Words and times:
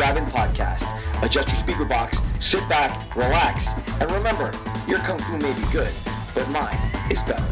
Drive-In 0.00 0.24
Podcast. 0.24 1.22
Adjust 1.22 1.48
your 1.48 1.58
speaker 1.58 1.84
box, 1.84 2.16
sit 2.40 2.66
back, 2.70 3.14
relax, 3.14 3.66
and 4.00 4.10
remember, 4.10 4.50
your 4.88 4.96
kung 5.00 5.18
fu 5.18 5.36
may 5.36 5.52
be 5.52 5.60
good, 5.70 5.92
but 6.34 6.48
mine 6.48 6.74
is 7.10 7.22
better. 7.24 7.44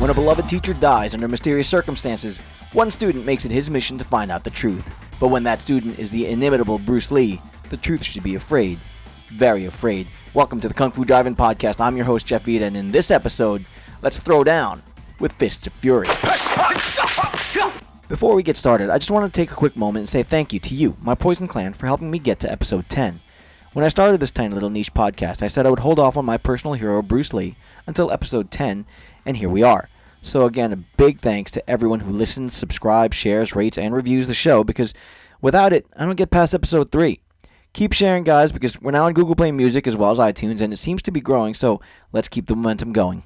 When 0.00 0.08
a 0.08 0.14
beloved 0.14 0.48
teacher 0.48 0.72
dies 0.72 1.12
under 1.12 1.28
mysterious 1.28 1.68
circumstances, 1.68 2.38
one 2.72 2.90
student 2.90 3.26
makes 3.26 3.44
it 3.44 3.50
his 3.50 3.68
mission 3.68 3.98
to 3.98 4.04
find 4.04 4.30
out 4.30 4.42
the 4.42 4.48
truth. 4.48 4.88
But 5.20 5.28
when 5.28 5.42
that 5.42 5.60
student 5.60 5.98
is 5.98 6.10
the 6.10 6.28
inimitable 6.28 6.78
Bruce 6.78 7.10
Lee, 7.10 7.42
the 7.68 7.76
truth 7.76 8.02
should 8.02 8.22
be 8.22 8.34
afraid. 8.34 8.78
Very 9.28 9.66
afraid. 9.66 10.06
Welcome 10.32 10.60
to 10.62 10.68
the 10.68 10.74
Kung 10.74 10.90
Fu 10.90 11.04
Drive-In 11.04 11.36
Podcast. 11.36 11.80
I'm 11.80 11.96
your 11.96 12.06
host, 12.06 12.26
Jeff 12.26 12.44
Vita, 12.44 12.64
and 12.64 12.76
in 12.76 12.90
this 12.90 13.10
episode, 13.10 13.64
let's 14.00 14.18
throw 14.18 14.42
down 14.42 14.82
with 15.20 15.32
Fists 15.32 15.66
of 15.66 15.74
Fury. 15.74 16.06
Before 18.08 18.34
we 18.34 18.42
get 18.42 18.56
started, 18.56 18.88
I 18.88 18.96
just 18.96 19.10
want 19.10 19.32
to 19.32 19.40
take 19.40 19.50
a 19.50 19.54
quick 19.54 19.76
moment 19.76 20.02
and 20.02 20.08
say 20.08 20.22
thank 20.22 20.54
you 20.54 20.60
to 20.60 20.74
you, 20.74 20.96
my 21.02 21.14
Poison 21.14 21.46
Clan, 21.46 21.74
for 21.74 21.86
helping 21.86 22.10
me 22.10 22.18
get 22.18 22.40
to 22.40 22.50
episode 22.50 22.88
10. 22.88 23.20
When 23.74 23.84
I 23.84 23.90
started 23.90 24.18
this 24.18 24.30
tiny 24.30 24.54
little 24.54 24.70
niche 24.70 24.94
podcast, 24.94 25.42
I 25.42 25.48
said 25.48 25.66
I 25.66 25.70
would 25.70 25.80
hold 25.80 25.98
off 25.98 26.16
on 26.16 26.24
my 26.24 26.38
personal 26.38 26.72
hero, 26.72 27.02
Bruce 27.02 27.34
Lee, 27.34 27.54
until 27.86 28.10
episode 28.10 28.50
10, 28.50 28.86
and 29.26 29.36
here 29.36 29.50
we 29.50 29.62
are. 29.62 29.90
So, 30.22 30.46
again, 30.46 30.72
a 30.72 30.76
big 30.76 31.20
thanks 31.20 31.50
to 31.52 31.70
everyone 31.70 32.00
who 32.00 32.10
listens, 32.10 32.54
subscribes, 32.54 33.14
shares, 33.14 33.54
rates, 33.54 33.76
and 33.76 33.94
reviews 33.94 34.26
the 34.26 34.34
show 34.34 34.64
because 34.64 34.94
without 35.42 35.74
it, 35.74 35.86
I 35.96 36.06
don't 36.06 36.16
get 36.16 36.30
past 36.30 36.54
episode 36.54 36.90
3. 36.90 37.20
Keep 37.78 37.92
sharing, 37.92 38.24
guys, 38.24 38.50
because 38.50 38.82
we're 38.82 38.90
now 38.90 39.04
on 39.04 39.12
Google 39.12 39.36
Play 39.36 39.52
Music 39.52 39.86
as 39.86 39.94
well 39.94 40.10
as 40.10 40.18
iTunes, 40.18 40.60
and 40.60 40.72
it 40.72 40.78
seems 40.78 41.00
to 41.02 41.12
be 41.12 41.20
growing, 41.20 41.54
so 41.54 41.80
let's 42.10 42.26
keep 42.26 42.48
the 42.48 42.56
momentum 42.56 42.92
going. 42.92 43.22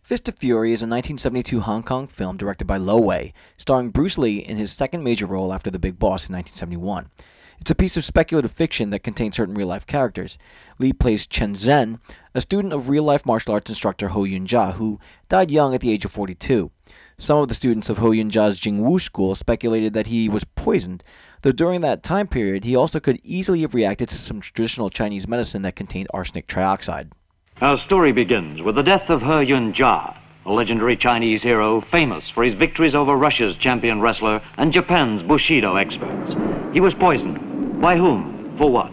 Fist 0.00 0.30
of 0.30 0.38
Fury 0.38 0.72
is 0.72 0.80
a 0.80 0.88
1972 0.88 1.60
Hong 1.60 1.82
Kong 1.82 2.06
film 2.06 2.38
directed 2.38 2.64
by 2.64 2.78
Lo 2.78 2.96
Wei, 2.96 3.34
starring 3.58 3.90
Bruce 3.90 4.16
Lee 4.16 4.38
in 4.38 4.56
his 4.56 4.72
second 4.72 5.04
major 5.04 5.26
role 5.26 5.52
after 5.52 5.70
The 5.70 5.78
Big 5.78 5.98
Boss 5.98 6.26
in 6.26 6.34
1971. 6.34 7.10
It's 7.60 7.70
a 7.70 7.74
piece 7.74 7.98
of 7.98 8.04
speculative 8.06 8.52
fiction 8.52 8.88
that 8.88 9.00
contains 9.00 9.36
certain 9.36 9.54
real 9.54 9.68
life 9.68 9.86
characters. 9.86 10.38
Lee 10.78 10.94
plays 10.94 11.26
Chen 11.26 11.52
Zhen, 11.54 12.00
a 12.34 12.40
student 12.40 12.72
of 12.72 12.88
real 12.88 13.04
life 13.04 13.26
martial 13.26 13.52
arts 13.52 13.68
instructor 13.68 14.08
Ho 14.08 14.24
Yun 14.24 14.46
Jia, 14.46 14.76
who 14.76 14.98
died 15.28 15.50
young 15.50 15.74
at 15.74 15.82
the 15.82 15.92
age 15.92 16.06
of 16.06 16.12
42. 16.12 16.70
Some 17.20 17.36
of 17.36 17.48
the 17.48 17.54
students 17.54 17.90
of 17.90 17.98
Ho 17.98 18.12
Yun 18.12 18.30
Jia's 18.30 18.58
Jingwu 18.58 18.98
school 18.98 19.34
speculated 19.34 19.92
that 19.92 20.06
he 20.06 20.26
was 20.26 20.42
poisoned, 20.42 21.04
though 21.42 21.52
during 21.52 21.82
that 21.82 22.02
time 22.02 22.26
period 22.26 22.64
he 22.64 22.74
also 22.74 22.98
could 22.98 23.20
easily 23.22 23.60
have 23.60 23.74
reacted 23.74 24.08
to 24.08 24.16
some 24.16 24.40
traditional 24.40 24.88
Chinese 24.88 25.28
medicine 25.28 25.60
that 25.60 25.76
contained 25.76 26.08
arsenic 26.14 26.46
trioxide. 26.46 27.10
Our 27.60 27.76
story 27.76 28.12
begins 28.12 28.62
with 28.62 28.74
the 28.74 28.82
death 28.82 29.10
of 29.10 29.20
He 29.20 29.50
Yun 29.50 29.74
Jia, 29.74 30.16
a 30.46 30.50
legendary 30.50 30.96
Chinese 30.96 31.42
hero 31.42 31.82
famous 31.90 32.30
for 32.30 32.42
his 32.42 32.54
victories 32.54 32.94
over 32.94 33.14
Russia's 33.14 33.56
champion 33.56 34.00
wrestler 34.00 34.40
and 34.56 34.72
Japan's 34.72 35.22
Bushido 35.22 35.76
experts. 35.76 36.32
He 36.72 36.80
was 36.80 36.94
poisoned. 36.94 37.82
By 37.82 37.98
whom? 37.98 38.56
For 38.56 38.70
what? 38.70 38.92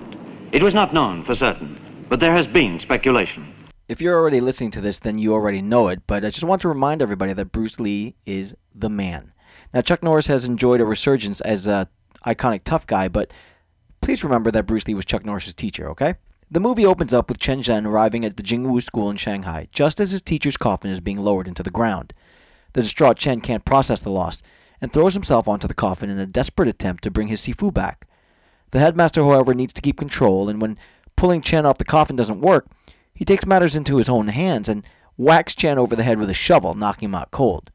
It 0.52 0.62
was 0.62 0.74
not 0.74 0.94
known 0.94 1.24
for 1.24 1.34
certain, 1.34 1.80
but 2.10 2.20
there 2.20 2.36
has 2.36 2.46
been 2.46 2.82
speculation. 2.82 3.54
If 3.88 4.02
you're 4.02 4.20
already 4.20 4.42
listening 4.42 4.72
to 4.72 4.82
this, 4.82 5.00
then 5.00 5.18
you 5.18 5.34
already 5.34 5.62
know 5.62 5.88
it, 5.88 6.02
but 6.08 6.26
I 6.26 6.30
just 6.30 6.44
want 6.44 6.62
to 6.64 6.68
remind 6.68 7.02
everybody 7.02 7.32
that 7.32 7.54
Bruce 7.54 7.80
Lee 7.80 8.16
is 8.26 8.54
the 8.76 8.90
man. 8.90 9.32
Now, 9.74 9.80
Chuck 9.80 10.04
Norris 10.04 10.28
has 10.28 10.44
enjoyed 10.44 10.82
a 10.82 10.86
resurgence 10.86 11.40
as 11.42 11.68
a 11.68 11.88
iconic 12.26 12.66
tough 12.66 12.86
guy, 12.86 13.08
but 13.08 13.32
please 14.02 14.26
remember 14.26 14.52
that 14.52 14.66
Bruce 14.66 14.86
Lee 14.90 14.94
was 14.94 15.06
Chuck 15.06 15.26
Norris's 15.26 15.54
teacher, 15.54 15.90
okay? 15.90 16.16
The 16.52 16.60
movie 16.60 16.86
opens 16.86 17.14
up 17.14 17.30
with 17.30 17.40
Chen 17.40 17.62
Zhen 17.62 17.86
arriving 17.86 18.26
at 18.26 18.36
the 18.36 18.44
Jingwu 18.44 18.84
School 18.84 19.10
in 19.10 19.16
Shanghai, 19.16 19.70
just 19.72 20.02
as 20.02 20.12
his 20.12 20.22
teacher's 20.22 20.58
coffin 20.58 20.92
is 20.92 21.00
being 21.00 21.20
lowered 21.20 21.48
into 21.48 21.64
the 21.64 21.72
ground. 21.72 22.14
The 22.74 22.82
distraught 22.82 23.18
Chen 23.18 23.40
can't 23.40 23.64
process 23.64 24.02
the 24.02 24.12
loss, 24.12 24.44
and 24.82 24.92
throws 24.92 25.14
himself 25.14 25.48
onto 25.48 25.68
the 25.68 25.74
coffin 25.74 26.10
in 26.10 26.20
a 26.20 26.26
desperate 26.26 26.68
attempt 26.68 27.06
to 27.06 27.12
bring 27.12 27.30
his 27.30 27.40
Sifu 27.40 27.74
back. 27.74 28.06
The 28.72 28.80
headmaster, 28.80 29.24
however, 29.24 29.54
needs 29.54 29.74
to 29.76 29.82
keep 29.82 29.98
control, 29.98 30.50
and 30.50 30.62
when 30.62 30.78
pulling 31.16 31.40
Chen 31.40 31.66
off 31.66 31.78
the 31.78 31.86
coffin 31.86 32.18
doesn't 32.18 32.42
work, 32.42 32.68
he 33.18 33.26
takes 33.26 33.48
matters 33.48 33.76
into 33.76 33.98
his 33.98 34.08
own 34.08 34.28
hands 34.28 34.70
and 34.70 34.84
whacks 35.18 35.56
Chen 35.56 35.80
over 35.80 35.96
the 35.96 36.04
head 36.04 36.20
with 36.20 36.30
a 36.30 36.36
shovel, 36.36 36.76
knocking 36.76 37.10
him 37.10 37.16
out 37.16 37.32
cold. 37.32 37.72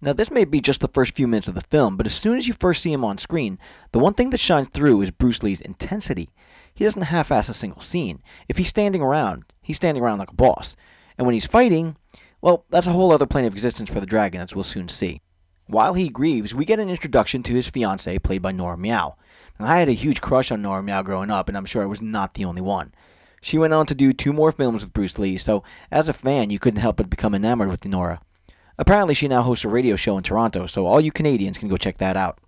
Now, 0.00 0.14
this 0.14 0.30
may 0.30 0.46
be 0.46 0.62
just 0.62 0.80
the 0.80 0.88
first 0.88 1.14
few 1.14 1.28
minutes 1.28 1.48
of 1.48 1.54
the 1.54 1.60
film, 1.60 1.98
but 1.98 2.06
as 2.06 2.14
soon 2.14 2.38
as 2.38 2.48
you 2.48 2.54
first 2.54 2.82
see 2.82 2.90
him 2.90 3.04
on 3.04 3.18
screen, 3.18 3.58
the 3.92 3.98
one 3.98 4.14
thing 4.14 4.30
that 4.30 4.40
shines 4.40 4.68
through 4.68 5.02
is 5.02 5.10
Bruce 5.10 5.42
Lee's 5.42 5.60
intensity. 5.60 6.30
He 6.72 6.84
doesn't 6.84 7.02
half 7.02 7.30
ass 7.30 7.50
a 7.50 7.54
single 7.54 7.82
scene. 7.82 8.22
If 8.48 8.56
he's 8.56 8.68
standing 8.68 9.02
around, 9.02 9.44
he's 9.60 9.76
standing 9.76 10.02
around 10.02 10.18
like 10.18 10.30
a 10.30 10.34
boss. 10.34 10.76
And 11.18 11.26
when 11.26 11.34
he's 11.34 11.44
fighting, 11.44 11.96
well, 12.40 12.64
that's 12.70 12.86
a 12.86 12.92
whole 12.92 13.12
other 13.12 13.26
plane 13.26 13.44
of 13.44 13.52
existence 13.52 13.90
for 13.90 14.00
the 14.00 14.06
dragon, 14.06 14.40
as 14.40 14.54
we'll 14.54 14.64
soon 14.64 14.88
see. 14.88 15.20
While 15.66 15.92
he 15.92 16.08
grieves, 16.08 16.54
we 16.54 16.64
get 16.64 16.80
an 16.80 16.88
introduction 16.88 17.42
to 17.42 17.52
his 17.54 17.70
fiancée, 17.70 18.22
played 18.22 18.40
by 18.40 18.52
Nora 18.52 18.78
Miao. 18.78 19.16
Now, 19.58 19.66
I 19.66 19.78
had 19.78 19.90
a 19.90 19.92
huge 19.92 20.22
crush 20.22 20.50
on 20.50 20.62
Nora 20.62 20.82
Miao 20.82 21.02
growing 21.02 21.30
up, 21.30 21.48
and 21.48 21.58
I'm 21.58 21.66
sure 21.66 21.82
I 21.82 21.86
was 21.86 22.00
not 22.00 22.32
the 22.32 22.46
only 22.46 22.62
one. 22.62 22.94
She 23.42 23.58
went 23.58 23.72
on 23.72 23.86
to 23.86 23.94
do 23.94 24.12
two 24.12 24.32
more 24.32 24.52
films 24.52 24.82
with 24.82 24.92
Bruce 24.92 25.18
Lee, 25.18 25.38
so 25.38 25.62
as 25.90 26.08
a 26.08 26.12
fan, 26.12 26.50
you 26.50 26.58
couldn't 26.58 26.80
help 26.80 26.96
but 26.96 27.08
become 27.08 27.34
enamored 27.34 27.70
with 27.70 27.84
Nora. 27.84 28.20
Apparently, 28.76 29.14
she 29.14 29.28
now 29.28 29.42
hosts 29.42 29.64
a 29.64 29.68
radio 29.68 29.96
show 29.96 30.16
in 30.18 30.22
Toronto, 30.22 30.66
so 30.66 30.86
all 30.86 31.00
you 31.00 31.10
Canadians 31.10 31.58
can 31.58 31.68
go 31.68 31.76
check 31.76 31.98
that 31.98 32.16
out. 32.16 32.38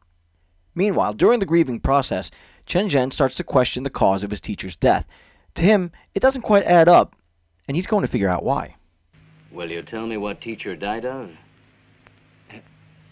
Meanwhile, 0.75 1.15
during 1.15 1.41
the 1.41 1.47
grieving 1.47 1.81
process, 1.81 2.31
Chen 2.67 2.89
Zhen 2.89 3.13
starts 3.13 3.37
to 3.37 3.45
question 3.45 3.83
the 3.83 3.91
cause 3.91 4.23
of 4.23 4.31
his 4.31 4.41
teacher's 4.41 4.77
death. 4.77 5.07
To 5.55 5.63
him, 5.63 5.93
it 6.15 6.21
doesn't 6.21 6.43
quite 6.43 6.65
add 6.65 6.89
up, 6.89 7.15
and 7.69 7.77
he's 7.77 7.87
going 7.87 8.03
to 8.03 8.11
figure 8.11 8.29
out 8.29 8.45
why. 8.45 8.77
Will 9.51 9.71
you 9.71 9.83
tell 9.83 10.07
me 10.07 10.17
what 10.17 10.41
teacher 10.41 10.77
died 10.77 11.05
of? 11.05 11.31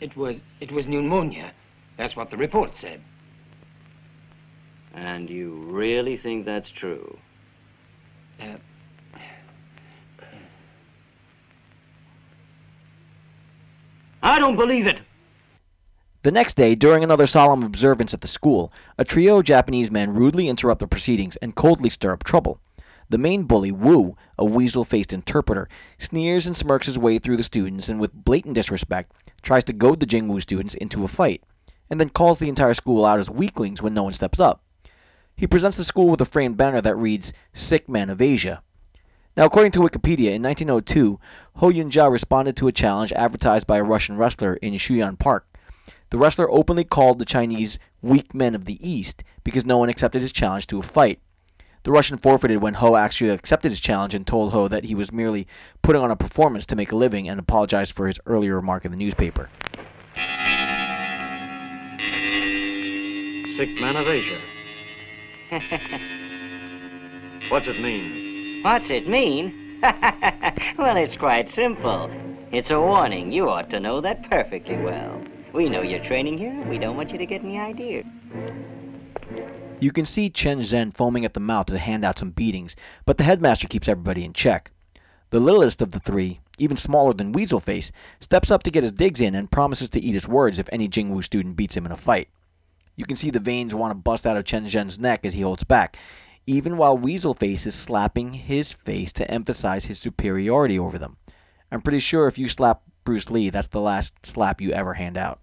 It 0.01 0.17
was 0.17 0.37
it 0.61 0.73
was 0.73 0.87
pneumonia. 0.87 1.53
That's 1.99 2.17
what 2.17 2.31
the 2.31 2.39
report 2.39 2.71
said. 2.81 3.03
And 4.95 5.29
you 5.29 5.55
really 5.69 6.17
think 6.17 6.47
that's 6.47 6.71
true? 6.71 7.19
I 14.23 14.39
don't 14.39 14.57
believe 14.57 14.87
it. 14.87 15.01
The 16.23 16.31
next 16.31 16.55
day, 16.55 16.75
during 16.75 17.03
another 17.03 17.27
solemn 17.27 17.63
observance 17.63 18.13
at 18.13 18.21
the 18.21 18.29
school, 18.29 18.71
a 18.99 19.05
trio 19.05 19.39
of 19.39 19.45
Japanese 19.45 19.91
men 19.91 20.13
rudely 20.13 20.49
interrupt 20.49 20.81
the 20.81 20.87
proceedings 20.87 21.37
and 21.37 21.55
coldly 21.55 21.89
stir 21.89 22.13
up 22.13 22.25
trouble. 22.25 22.61
The 23.09 23.17
main 23.19 23.45
bully, 23.45 23.73
Wu, 23.73 24.17
a 24.39 24.45
weasel 24.45 24.85
faced 24.85 25.15
interpreter, 25.15 25.69
sneers 25.99 26.47
and 26.47 26.55
smirks 26.57 26.87
his 26.87 26.99
way 26.99 27.19
through 27.19 27.39
the 27.39 27.43
students 27.43 27.89
and, 27.89 27.99
with 27.99 28.13
blatant 28.13 28.55
disrespect, 28.55 29.13
tries 29.43 29.65
to 29.65 29.73
goad 29.73 30.01
the 30.01 30.07
Jingwu 30.07 30.43
students 30.43 30.75
into 30.75 31.05
a 31.05 31.09
fight, 31.09 31.43
and 31.89 31.99
then 31.99 32.11
calls 32.11 32.39
the 32.39 32.51
entire 32.51 32.75
school 32.75 33.07
out 33.07 33.19
as 33.19 33.31
weaklings 33.31 33.81
when 33.81 33.95
no 33.95 34.03
one 34.03 34.13
steps 34.13 34.39
up. 34.39 34.63
He 35.41 35.47
presents 35.47 35.79
the 35.79 35.85
school 35.85 36.09
with 36.09 36.21
a 36.21 36.27
framed 36.27 36.59
banner 36.59 36.83
that 36.83 36.97
reads, 36.97 37.33
Sick 37.55 37.89
Men 37.89 38.11
of 38.11 38.21
Asia. 38.21 38.63
Now, 39.39 39.47
according 39.47 39.73
to 39.73 39.79
Wikipedia, 39.79 40.33
in 40.33 40.43
1902, 40.43 41.19
Ho 41.55 41.69
Yun 41.71 41.91
Jia 41.91 42.13
responded 42.13 42.59
to 42.59 42.69
a 42.69 42.73
challenge 42.73 43.11
advertised 43.15 43.67
by 43.67 43.79
a 43.79 43.83
Russian 43.83 44.19
wrestler 44.19 44.57
in 44.57 44.75
Shuyan 44.75 45.19
Park. 45.19 45.47
The 46.11 46.19
wrestler 46.19 46.51
openly 46.51 46.85
called 46.85 47.19
the 47.19 47.25
Chinese 47.25 47.79
weak 48.03 48.35
men 48.35 48.55
of 48.55 48.67
the 48.67 48.87
East 48.87 49.25
because 49.43 49.65
no 49.65 49.79
one 49.79 49.89
accepted 49.89 50.21
his 50.21 50.31
challenge 50.31 50.67
to 50.67 50.81
a 50.81 50.83
fight. 50.83 51.21
The 51.85 51.91
Russian 51.91 52.19
forfeited 52.19 52.61
when 52.61 52.75
Ho 52.75 52.95
actually 52.95 53.31
accepted 53.31 53.71
his 53.71 53.81
challenge 53.81 54.15
and 54.15 54.27
told 54.27 54.53
Ho 54.53 54.69
that 54.69 54.85
he 54.85 54.95
was 54.95 55.11
merely 55.11 55.47
putting 55.81 56.03
on 56.03 56.11
a 56.11 56.17
performance 56.17 56.67
to 56.67 56.77
make 56.77 56.93
a 56.93 56.97
living 56.97 57.31
and 57.31 57.41
apologized 57.41 57.93
for 57.93 58.07
his 58.07 58.21
earlier 58.27 58.57
remark 58.57 58.85
in 58.85 58.91
the 58.91 58.97
newspaper. 58.99 59.49
Sick 63.57 63.81
man 63.81 63.97
of 63.97 64.07
Asia. 64.07 64.39
What's 67.49 67.67
it 67.67 67.81
mean? 67.81 68.63
What's 68.63 68.89
it 68.89 69.09
mean? 69.09 69.81
well, 69.83 70.97
it's 70.97 71.17
quite 71.17 71.53
simple. 71.55 72.09
It's 72.53 72.71
a 72.71 72.79
warning. 72.79 73.33
You 73.33 73.49
ought 73.49 73.69
to 73.71 73.81
know 73.81 74.01
that 74.01 74.31
perfectly 74.31 74.77
well. 74.77 75.21
We 75.53 75.69
know 75.69 75.83
you're 75.83 76.05
training 76.05 76.39
here. 76.39 76.65
We 76.69 76.79
don't 76.79 76.97
want 76.97 77.11
you 77.11 77.19
to 77.19 77.27
get 77.27 77.43
any 77.43 77.59
ideas. 77.59 78.07
You 79.81 79.91
can 79.91 80.07
see 80.07 80.31
Chen 80.31 80.61
Zhen 80.61 80.95
foaming 80.95 81.25
at 81.25 81.35
the 81.35 81.41
mouth 81.41 81.67
to 81.67 81.79
hand 81.79 82.05
out 82.05 82.21
some 82.21 82.31
beatings, 82.31 82.77
but 83.05 83.17
the 83.17 83.25
headmaster 83.25 83.67
keeps 83.67 83.89
everybody 83.89 84.25
in 84.25 84.33
check. 84.33 84.71
The 85.31 85.41
littlest 85.41 85.83
of 85.83 85.91
the 85.91 85.99
three, 85.99 86.39
even 86.59 86.77
smaller 86.77 87.13
than 87.13 87.33
Weasel 87.33 87.59
Face, 87.59 87.91
steps 88.21 88.53
up 88.53 88.63
to 88.63 88.71
get 88.71 88.85
his 88.85 88.93
digs 88.93 89.21
in 89.21 89.35
and 89.35 89.51
promises 89.51 89.89
to 89.91 90.01
eat 90.01 90.15
his 90.15 90.29
words 90.29 90.61
if 90.61 90.69
any 90.71 90.89
Jingwu 90.89 91.25
student 91.25 91.57
beats 91.57 91.77
him 91.77 91.87
in 91.87 91.93
a 91.93 91.97
fight. 91.97 92.29
You 93.01 93.07
can 93.07 93.17
see 93.17 93.31
the 93.31 93.41
veins 93.41 93.75
want 93.75 93.93
to 93.93 93.95
bust 93.95 94.27
out 94.27 94.37
of 94.37 94.45
Chen 94.45 94.69
Zhen's 94.69 94.99
neck 94.99 95.25
as 95.25 95.33
he 95.33 95.41
holds 95.41 95.65
back, 95.65 95.97
even 96.47 96.77
while 96.77 96.99
Weasel 96.99 97.33
Face 97.33 97.65
is 97.65 97.75
slapping 97.75 98.35
his 98.35 98.73
face 98.73 99.11
to 99.15 99.31
emphasize 99.31 99.87
his 99.87 99.99
superiority 99.99 100.79
over 100.79 100.99
them. 100.99 101.17
I'm 101.73 101.81
pretty 101.81 102.01
sure 102.01 102.27
if 102.27 102.37
you 102.37 102.47
slap 102.51 102.83
Bruce 103.05 103.31
Lee, 103.31 103.49
that's 103.49 103.69
the 103.69 103.81
last 103.81 104.13
slap 104.27 104.61
you 104.61 104.73
ever 104.73 104.93
hand 104.93 105.17
out. 105.17 105.41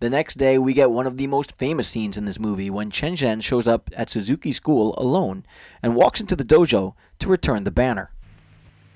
The 0.00 0.10
next 0.10 0.36
day, 0.36 0.58
we 0.58 0.74
get 0.74 0.90
one 0.90 1.06
of 1.06 1.16
the 1.16 1.28
most 1.28 1.56
famous 1.56 1.88
scenes 1.88 2.18
in 2.18 2.26
this 2.26 2.38
movie 2.38 2.68
when 2.68 2.90
Chen 2.90 3.16
Zhen 3.16 3.42
shows 3.42 3.66
up 3.66 3.88
at 3.96 4.10
Suzuki 4.10 4.52
School 4.52 4.94
alone 4.98 5.46
and 5.82 5.96
walks 5.96 6.20
into 6.20 6.36
the 6.36 6.44
dojo 6.44 6.92
to 7.20 7.26
return 7.26 7.64
the 7.64 7.70
banner. 7.70 8.10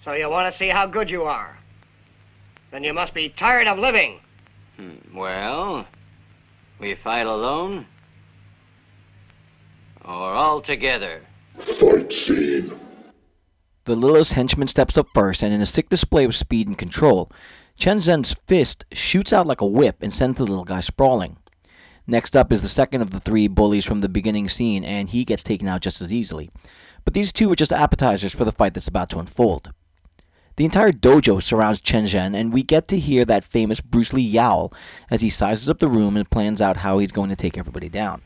So 0.05 0.13
you 0.13 0.29
want 0.29 0.53
to 0.53 0.59
see 0.59 0.69
how 0.69 0.85
good 0.87 1.09
you 1.09 1.23
are? 1.23 1.57
Then 2.73 2.85
you 2.85 2.93
must 2.93 3.15
be 3.15 3.31
tired 3.31 3.67
of 3.67 3.79
living. 3.79 4.21
Hmm, 4.77 5.17
Well, 5.17 5.87
we 6.79 6.95
fight 6.95 7.27
alone 7.27 7.87
or 10.05 10.33
all 10.35 10.61
together. 10.61 11.23
Fight 11.59 12.13
scene. 12.13 12.79
The 13.85 13.97
littlest 13.97 14.33
henchman 14.33 14.69
steps 14.69 14.99
up 14.99 15.07
first, 15.15 15.43
and 15.43 15.55
in 15.55 15.63
a 15.63 15.67
sick 15.67 15.89
display 15.89 16.25
of 16.25 16.35
speed 16.35 16.67
and 16.67 16.77
control, 16.77 17.31
Chen 17.77 18.01
Zhen's 18.01 18.35
fist 18.47 18.85
shoots 18.93 19.33
out 19.33 19.47
like 19.47 19.61
a 19.61 19.67
whip 19.67 19.97
and 20.01 20.13
sends 20.13 20.39
the 20.39 20.45
little 20.45 20.65
guy 20.65 20.81
sprawling. 20.81 21.37
Next 22.07 22.37
up 22.37 22.53
is 22.53 22.63
the 22.63 22.69
second 22.69 23.03
of 23.03 23.11
the 23.11 23.21
three 23.21 23.49
bullies 23.49 23.85
from 23.85 24.01
the 24.01 24.09
beginning 24.09 24.49
scene, 24.49 24.85
and 24.85 25.09
he 25.09 25.25
gets 25.25 25.43
taken 25.43 25.69
out 25.69 25.83
just 25.83 26.01
as 26.01 26.13
easily. 26.13 26.51
But 27.05 27.15
these 27.15 27.33
two 27.33 27.51
are 27.51 27.57
just 27.57 27.73
appetizers 27.73 28.35
for 28.35 28.45
the 28.45 28.53
fight 28.53 28.75
that's 28.75 28.89
about 28.89 29.11
to 29.11 29.19
unfold. 29.19 29.73
The 30.57 30.65
entire 30.65 30.91
dojo 30.91 31.43
surrounds 31.43 31.83
Chen 31.83 32.05
Zhen, 32.05 32.35
and 32.35 32.51
we 32.51 32.63
get 32.63 32.89
to 32.89 32.99
hear 32.99 33.27
that 33.27 33.45
famous 33.45 33.79
Bruce 33.81 34.15
Lee 34.15 34.23
yowl 34.23 34.73
as 35.11 35.21
he 35.21 35.29
sizes 35.29 35.69
up 35.69 35.79
the 35.79 35.89
room 35.89 36.17
and 36.17 36.29
plans 36.29 36.63
out 36.63 36.79
how 36.79 36.99
he's 36.99 37.13
going 37.13 37.29
to 37.29 37.37
take 37.37 37.59
everybody 37.59 37.91
down. 37.91 38.23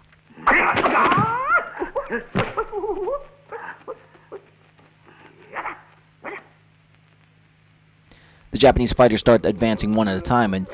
The 8.53 8.59
Japanese 8.59 8.93
fighters 8.93 9.21
start 9.21 9.45
advancing 9.45 9.95
one 9.95 10.07
at 10.07 10.17
a 10.17 10.21
time, 10.21 10.55
and 10.55 10.69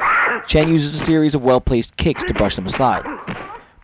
Chen 0.46 0.68
uses 0.68 0.94
a 0.94 1.04
series 1.04 1.34
of 1.34 1.42
well 1.42 1.60
placed 1.60 1.96
kicks 1.96 2.22
to 2.24 2.34
brush 2.34 2.56
them 2.56 2.66
aside. 2.66 3.04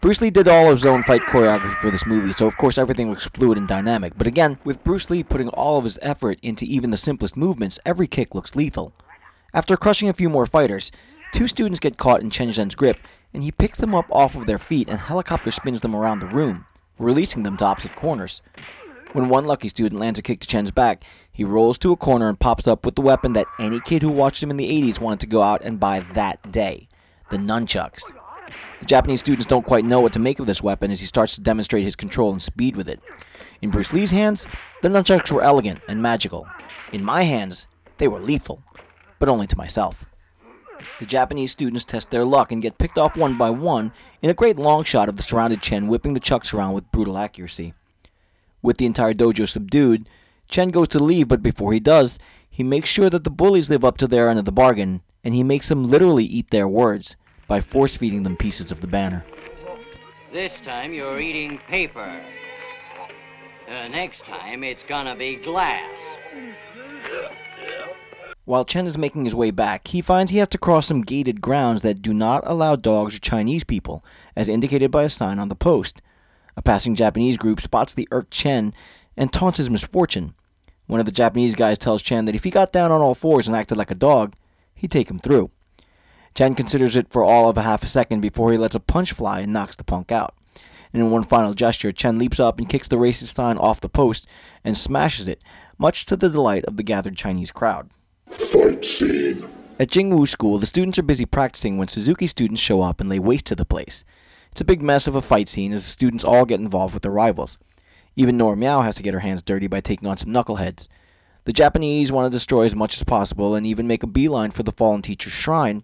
Bruce 0.03 0.21
Lee 0.21 0.31
did 0.31 0.49
all 0.49 0.67
of 0.67 0.79
his 0.79 0.85
own 0.85 1.05
fight 1.05 1.21
choreography 1.21 1.81
for 1.81 1.89
this 1.89 2.05
movie, 2.05 2.33
so 2.33 2.49
of 2.49 2.57
course 2.57 2.77
everything 2.77 3.09
looks 3.09 3.25
fluid 3.25 3.57
and 3.57 3.69
dynamic. 3.69 4.13
But 4.19 4.27
again, 4.27 4.59
with 4.65 4.83
Bruce 4.83 5.09
Lee 5.09 5.23
putting 5.23 5.49
all 5.51 5.79
of 5.79 5.85
his 5.85 5.97
effort 6.03 6.41
into 6.43 6.65
even 6.65 6.91
the 6.91 6.97
simplest 6.97 7.37
movements, 7.37 7.79
every 7.87 8.09
kick 8.09 8.35
looks 8.35 8.57
lethal. 8.57 8.93
After 9.55 9.77
crushing 9.77 10.09
a 10.09 10.13
few 10.13 10.29
more 10.29 10.45
fighters, 10.45 10.91
two 11.31 11.47
students 11.47 11.79
get 11.79 11.99
caught 11.99 12.21
in 12.21 12.31
Chen 12.31 12.51
Zhen's 12.51 12.75
grip, 12.75 12.97
and 13.33 13.45
he 13.45 13.53
picks 13.53 13.79
them 13.79 13.95
up 13.95 14.07
off 14.11 14.35
of 14.35 14.47
their 14.47 14.59
feet 14.59 14.89
and 14.89 14.99
helicopter 14.99 15.53
spins 15.53 15.83
them 15.83 15.95
around 15.95 16.19
the 16.19 16.27
room, 16.27 16.67
releasing 16.99 17.45
them 17.45 17.57
to 17.59 17.65
opposite 17.65 17.95
corners. 17.95 18.43
When 19.13 19.29
one 19.29 19.45
lucky 19.45 19.69
student 19.69 20.01
lands 20.01 20.19
a 20.19 20.23
kick 20.23 20.41
to 20.41 20.49
Chen's 20.49 20.73
back, 20.73 21.05
he 21.31 21.45
rolls 21.45 21.79
to 21.79 21.93
a 21.93 21.97
corner 21.97 22.29
and 22.29 22.41
pops 22.41 22.67
up 22.67 22.85
with 22.85 22.97
the 22.97 23.03
weapon 23.03 23.35
that 23.35 23.47
any 23.61 23.79
kid 23.79 24.03
who 24.03 24.11
watched 24.11 24.43
him 24.43 24.51
in 24.51 24.57
the 24.57 24.69
80s 24.69 24.99
wanted 24.99 25.21
to 25.21 25.27
go 25.29 25.43
out 25.43 25.63
and 25.63 25.79
buy 25.79 26.01
that 26.15 26.51
day 26.51 26.89
the 27.31 27.39
nunchucks. 27.39 28.03
The 28.81 28.87
Japanese 28.87 29.21
students 29.21 29.47
don't 29.47 29.65
quite 29.65 29.85
know 29.85 30.01
what 30.01 30.13
to 30.15 30.19
make 30.19 30.41
of 30.41 30.47
this 30.49 30.61
weapon 30.61 30.91
as 30.91 30.99
he 30.99 31.07
starts 31.07 31.37
to 31.37 31.41
demonstrate 31.41 31.85
his 31.85 31.95
control 31.95 32.33
and 32.33 32.43
speed 32.43 32.75
with 32.75 32.89
it. 32.89 33.01
In 33.61 33.71
Bruce 33.71 33.93
Lee's 33.93 34.11
hands, 34.11 34.49
the 34.81 34.89
nunchucks 34.89 35.31
were 35.31 35.45
elegant 35.45 35.85
and 35.87 36.03
magical. 36.03 36.49
In 36.91 37.05
my 37.05 37.23
hands, 37.23 37.69
they 37.99 38.09
were 38.09 38.19
lethal, 38.19 38.65
but 39.21 39.29
only 39.29 39.47
to 39.47 39.57
myself. 39.57 40.07
The 40.99 41.07
Japanese 41.07 41.53
students 41.53 41.85
test 41.85 42.11
their 42.11 42.25
luck 42.25 42.51
and 42.51 42.61
get 42.61 42.79
picked 42.79 42.99
off 42.99 43.17
one 43.17 43.37
by 43.37 43.49
one 43.51 43.93
in 44.21 44.29
a 44.29 44.35
great 44.35 44.59
long 44.59 44.83
shot 44.83 45.09
of 45.09 45.17
the 45.17 45.23
surrounded 45.23 45.63
Chen 45.63 45.87
whipping 45.87 46.15
the 46.15 46.19
chucks 46.19 46.53
around 46.53 46.73
with 46.73 46.91
brutal 46.91 47.17
accuracy. 47.19 47.75
With 48.61 48.79
the 48.79 48.87
entire 48.87 49.15
dojo 49.15 49.49
subdued, 49.49 50.09
Chen 50.49 50.71
goes 50.71 50.89
to 50.89 50.99
leave, 50.99 51.29
but 51.29 51.45
before 51.45 51.73
he 51.73 51.79
does, 51.79 52.19
he 52.51 52.65
makes 52.65 52.89
sure 52.91 53.09
that 53.09 53.23
the 53.23 53.31
bullies 53.31 53.71
live 53.71 53.85
up 53.85 53.99
to 53.99 54.09
their 54.09 54.29
end 54.29 54.41
of 54.41 54.47
the 54.47 54.51
bargain, 54.51 55.03
and 55.23 55.33
he 55.33 55.45
makes 55.45 55.69
them 55.69 55.89
literally 55.89 56.25
eat 56.25 56.51
their 56.51 56.67
words 56.67 57.15
by 57.53 57.61
force 57.61 57.95
feeding 57.95 58.23
them 58.23 58.35
pieces 58.35 58.73
of 58.73 58.81
the 58.81 58.87
banner. 58.87 59.23
This 60.33 60.53
time 60.65 60.95
you're 60.95 61.21
eating 61.21 61.59
paper. 61.69 62.25
Uh, 63.69 63.89
next 63.89 64.25
time 64.25 64.65
it's 64.65 64.81
gonna 64.89 65.15
be 65.15 65.37
glass. 65.37 65.95
While 68.47 68.65
Chen 68.65 68.87
is 68.87 68.97
making 68.97 69.27
his 69.27 69.35
way 69.35 69.51
back, 69.51 69.87
he 69.87 70.01
finds 70.01 70.31
he 70.31 70.39
has 70.39 70.49
to 70.49 70.57
cross 70.57 70.87
some 70.87 71.03
gated 71.03 71.43
grounds 71.43 71.83
that 71.83 72.01
do 72.01 72.15
not 72.15 72.43
allow 72.47 72.75
dogs 72.75 73.17
or 73.17 73.19
Chinese 73.19 73.65
people, 73.65 74.03
as 74.35 74.49
indicated 74.49 74.91
by 74.91 75.03
a 75.03 75.11
sign 75.11 75.39
on 75.39 75.51
the 75.51 75.55
post. 75.55 76.01
A 76.57 76.63
passing 76.63 76.95
Japanese 76.95 77.37
group 77.37 77.61
spots 77.61 77.93
the 77.93 78.09
irked 78.13 78.31
Chen 78.31 78.73
and 79.15 79.31
taunts 79.31 79.59
his 79.59 79.69
misfortune. 79.69 80.33
One 80.87 81.01
of 81.01 81.07
the 81.07 81.13
Japanese 81.13 81.55
guys 81.55 81.77
tells 81.77 82.01
Chen 82.01 82.25
that 82.25 82.35
if 82.35 82.45
he 82.45 82.51
got 82.51 82.73
down 82.73 82.91
on 82.91 83.03
all 83.03 83.15
fours 83.15 83.47
and 83.47 83.55
acted 83.55 83.77
like 83.77 83.91
a 83.91 83.95
dog, 83.95 84.37
he'd 84.75 84.91
take 84.91 85.11
him 85.11 85.19
through. 85.19 85.51
Chen 86.35 86.55
considers 86.55 86.97
it 86.97 87.09
for 87.11 87.23
all 87.23 87.49
of 87.49 87.59
a 87.59 87.63
half 87.63 87.83
a 87.83 87.89
second 87.89 88.21
before 88.21 88.53
he 88.53 88.59
lets 88.59 88.75
a 88.75 88.81
punch 88.81 89.13
fly 89.13 89.41
and 89.41 89.53
knocks 89.53 89.77
the 89.77 89.85
punk 89.85 90.11
out. 90.11 90.35
And 90.93 91.03
in 91.03 91.11
one 91.11 91.25
final 91.25 91.53
gesture, 91.53 91.93
Chen 91.93 92.19
leaps 92.19 92.41
up 92.41 92.59
and 92.59 92.69
kicks 92.69 92.89
the 92.89 92.97
racist 92.97 93.35
sign 93.35 93.59
off 93.59 93.81
the 93.81 93.89
post 93.89 94.27
and 94.65 94.77
smashes 94.77 95.29
it, 95.29 95.43
much 95.79 96.07
to 96.07 96.17
the 96.17 96.31
delight 96.31 96.65
of 96.65 96.77
the 96.77 96.83
gathered 96.83 97.17
Chinese 97.17 97.51
crowd. 97.51 97.91
Fight 98.31 98.85
scene. 98.85 99.47
At 99.79 99.91
Jingwu 99.91 100.29
School, 100.29 100.59
the 100.59 100.67
students 100.67 100.99
are 100.99 101.03
busy 101.03 101.27
practicing 101.27 101.77
when 101.77 101.89
Suzuki 101.89 102.27
students 102.27 102.63
show 102.63 102.83
up 102.83 103.01
and 103.01 103.11
lay 103.11 103.19
waste 103.19 103.47
to 103.47 103.55
the 103.55 103.65
place. 103.65 104.05
It's 104.51 104.61
a 104.61 104.67
big 104.67 104.83
mess 104.83 105.07
of 105.07 105.15
a 105.15 105.23
fight 105.23 105.49
scene 105.49 105.73
as 105.73 105.85
the 105.85 105.91
students 105.91 106.25
all 106.25 106.45
get 106.45 106.61
involved 106.61 106.95
with 106.95 107.03
their 107.03 107.13
rivals. 107.13 107.59
Even 108.17 108.37
Nora 108.37 108.57
Miao 108.57 108.83
has 108.83 108.95
to 108.97 109.03
get 109.03 109.15
her 109.15 109.21
hands 109.21 109.43
dirty 109.43 109.67
by 109.67 109.81
taking 109.81 110.07
on 110.07 110.19
some 110.19 110.31
knuckleheads. 110.31 110.89
The 111.45 111.53
Japanese 111.53 112.13
want 112.13 112.31
to 112.31 112.37
destroy 112.37 112.65
as 112.65 112.77
much 112.77 112.97
as 112.97 113.03
possible 113.03 113.55
and 113.55 113.67
even 113.67 113.87
make 113.87 114.03
a 114.03 114.07
beeline 114.07 114.51
for 114.51 114.63
the 114.63 114.73
fallen 114.73 115.03
teacher's 115.03 115.33
shrine, 115.33 115.83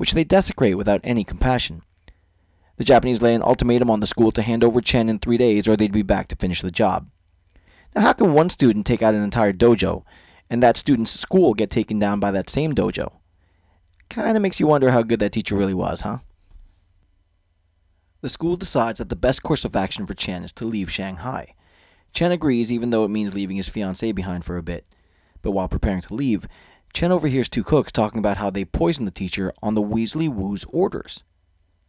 which 0.00 0.12
they 0.12 0.24
desecrate 0.24 0.78
without 0.78 1.02
any 1.04 1.22
compassion. 1.22 1.82
The 2.78 2.84
Japanese 2.84 3.20
lay 3.20 3.34
an 3.34 3.42
ultimatum 3.42 3.90
on 3.90 4.00
the 4.00 4.06
school 4.06 4.30
to 4.30 4.40
hand 4.40 4.64
over 4.64 4.80
Chen 4.80 5.10
in 5.10 5.18
three 5.18 5.36
days 5.36 5.68
or 5.68 5.76
they'd 5.76 5.92
be 5.92 6.00
back 6.00 6.28
to 6.28 6.36
finish 6.36 6.62
the 6.62 6.70
job. 6.70 7.10
Now, 7.94 8.00
how 8.00 8.12
can 8.14 8.32
one 8.32 8.48
student 8.48 8.86
take 8.86 9.02
out 9.02 9.12
an 9.12 9.22
entire 9.22 9.52
dojo, 9.52 10.04
and 10.48 10.62
that 10.62 10.78
student's 10.78 11.10
school 11.10 11.52
get 11.52 11.70
taken 11.70 11.98
down 11.98 12.18
by 12.18 12.30
that 12.30 12.48
same 12.48 12.74
dojo? 12.74 13.12
Kinda 14.08 14.40
makes 14.40 14.58
you 14.58 14.66
wonder 14.66 14.90
how 14.90 15.02
good 15.02 15.20
that 15.20 15.32
teacher 15.32 15.54
really 15.54 15.74
was, 15.74 16.00
huh? 16.00 16.20
The 18.22 18.30
school 18.30 18.56
decides 18.56 19.00
that 19.00 19.10
the 19.10 19.16
best 19.16 19.42
course 19.42 19.66
of 19.66 19.76
action 19.76 20.06
for 20.06 20.14
Chen 20.14 20.44
is 20.44 20.52
to 20.54 20.64
leave 20.64 20.90
Shanghai. 20.90 21.52
Chen 22.14 22.32
agrees, 22.32 22.72
even 22.72 22.88
though 22.88 23.04
it 23.04 23.08
means 23.08 23.34
leaving 23.34 23.58
his 23.58 23.68
fiancée 23.68 24.14
behind 24.14 24.46
for 24.46 24.56
a 24.56 24.62
bit. 24.62 24.86
But 25.42 25.50
while 25.50 25.68
preparing 25.68 26.00
to 26.00 26.14
leave, 26.14 26.48
Chen 26.92 27.12
overhears 27.12 27.48
two 27.48 27.62
cooks 27.62 27.92
talking 27.92 28.18
about 28.18 28.36
how 28.36 28.50
they 28.50 28.64
poisoned 28.64 29.06
the 29.06 29.12
teacher 29.12 29.52
on 29.62 29.74
the 29.74 29.82
Weasley 29.82 30.28
Wu's 30.28 30.64
orders. 30.68 31.22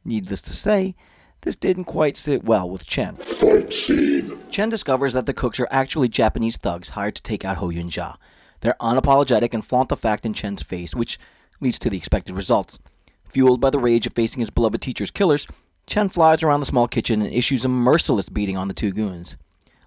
Needless 0.05 0.41
to 0.43 0.53
say, 0.53 0.96
this 1.41 1.55
didn't 1.55 1.86
quite 1.86 2.17
sit 2.17 2.43
well 2.43 2.70
with 2.70 2.86
Chen. 2.86 3.15
Fight 3.15 3.74
scene. 3.74 4.38
Chen 4.51 4.70
discovers 4.70 5.13
that 5.13 5.25
the 5.25 5.34
cooks 5.34 5.60
are 5.60 5.67
actually 5.72 6.08
Japanese 6.08 6.55
thugs 6.58 6.89
hired 6.89 7.15
to 7.15 7.24
take 7.24 7.43
out 7.43 7.58
Ho 7.58 7.70
Yun 7.70 7.89
Jia. 7.89 8.17
They're 8.60 8.75
unapologetic 8.79 9.53
and 9.55 9.65
flaunt 9.65 9.89
the 9.89 9.98
fact 9.98 10.24
in 10.25 10.34
Chen's 10.34 10.62
face, 10.62 10.93
which 10.93 11.20
leads 11.60 11.79
to 11.79 11.89
the 11.89 11.98
expected 11.98 12.36
results. 12.36 12.77
Fueled 13.25 13.60
by 13.60 13.72
the 13.72 13.79
rage 13.79 14.05
of 14.05 14.13
facing 14.13 14.41
his 14.41 14.51
beloved 14.51 14.81
teacher's 14.81 15.10
killers, 15.10 15.48
Chen 15.88 16.10
flies 16.10 16.43
around 16.43 16.60
the 16.60 16.67
small 16.67 16.88
kitchen 16.88 17.24
and 17.24 17.34
issues 17.34 17.65
a 17.65 17.67
merciless 17.67 18.29
beating 18.29 18.55
on 18.55 18.67
the 18.67 18.74
two 18.74 18.91
goons. 18.91 19.36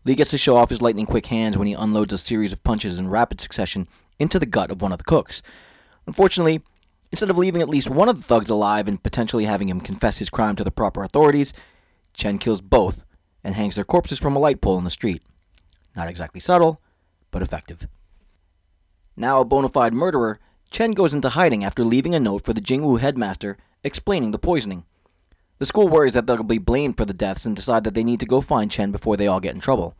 Lee 0.05 0.17
gets 0.17 0.33
to 0.33 0.39
show 0.39 0.57
off 0.57 0.71
his 0.71 0.83
lightning 0.83 1.07
quick 1.07 1.27
hands 1.27 1.57
when 1.57 1.69
he 1.69 1.73
unloads 1.73 2.13
a 2.13 2.19
series 2.19 2.53
of 2.53 2.65
punches 2.65 2.99
in 2.99 3.09
rapid 3.09 3.41
succession 3.41 3.87
into 4.19 4.39
the 4.39 4.47
gut 4.47 4.71
of 4.71 4.83
one 4.83 4.93
of 4.93 4.99
the 4.99 5.05
cooks. 5.05 5.43
Unfortunately, 6.07 6.63
instead 7.11 7.31
of 7.31 7.39
leaving 7.39 7.63
at 7.63 7.69
least 7.69 7.89
one 7.89 8.09
of 8.09 8.17
the 8.17 8.23
thugs 8.23 8.51
alive 8.51 8.89
and 8.89 9.03
potentially 9.03 9.45
having 9.45 9.69
him 9.69 9.81
confess 9.81 10.19
his 10.19 10.31
crime 10.31 10.57
to 10.57 10.65
the 10.65 10.71
proper 10.71 11.05
authorities, 11.05 11.53
Chen 12.13 12.39
kills 12.39 12.61
both 12.61 13.05
and 13.43 13.55
hangs 13.55 13.75
their 13.75 13.85
corpses 13.85 14.19
from 14.19 14.37
a 14.37 14.39
light 14.39 14.61
pole 14.61 14.79
in 14.79 14.85
the 14.85 14.91
street. 14.91 15.23
Not 15.97 16.09
exactly 16.09 16.41
subtle, 16.41 16.81
but 17.31 17.43
effective. 17.43 17.87
Now 19.17 19.41
a 19.41 19.45
bona 19.45 19.69
fide 19.69 19.95
murderer, 19.95 20.41
Chen 20.71 20.93
goes 20.93 21.15
into 21.15 21.29
hiding 21.29 21.63
after 21.63 21.85
leaving 21.85 22.15
a 22.15 22.21
note 22.21 22.45
for 22.45 22.53
the 22.53 22.61
Jingwu 22.61 22.99
headmaster 22.99 23.57
explaining 23.85 24.33
the 24.33 24.39
poisoning. 24.39 24.85
The 25.59 25.67
school 25.67 25.89
worries 25.89 26.15
that 26.15 26.27
they'll 26.27 26.43
be 26.43 26.59
blamed 26.59 26.97
for 26.97 27.05
the 27.05 27.15
deaths 27.15 27.45
and 27.45 27.55
decide 27.55 27.85
that 27.85 27.95
they 27.95 28.03
need 28.03 28.19
to 28.21 28.27
go 28.27 28.41
find 28.41 28.71
Chen 28.71 28.91
before 28.91 29.17
they 29.17 29.29
all 29.29 29.39
get 29.39 29.55
in 29.55 29.61
trouble. 29.61 29.95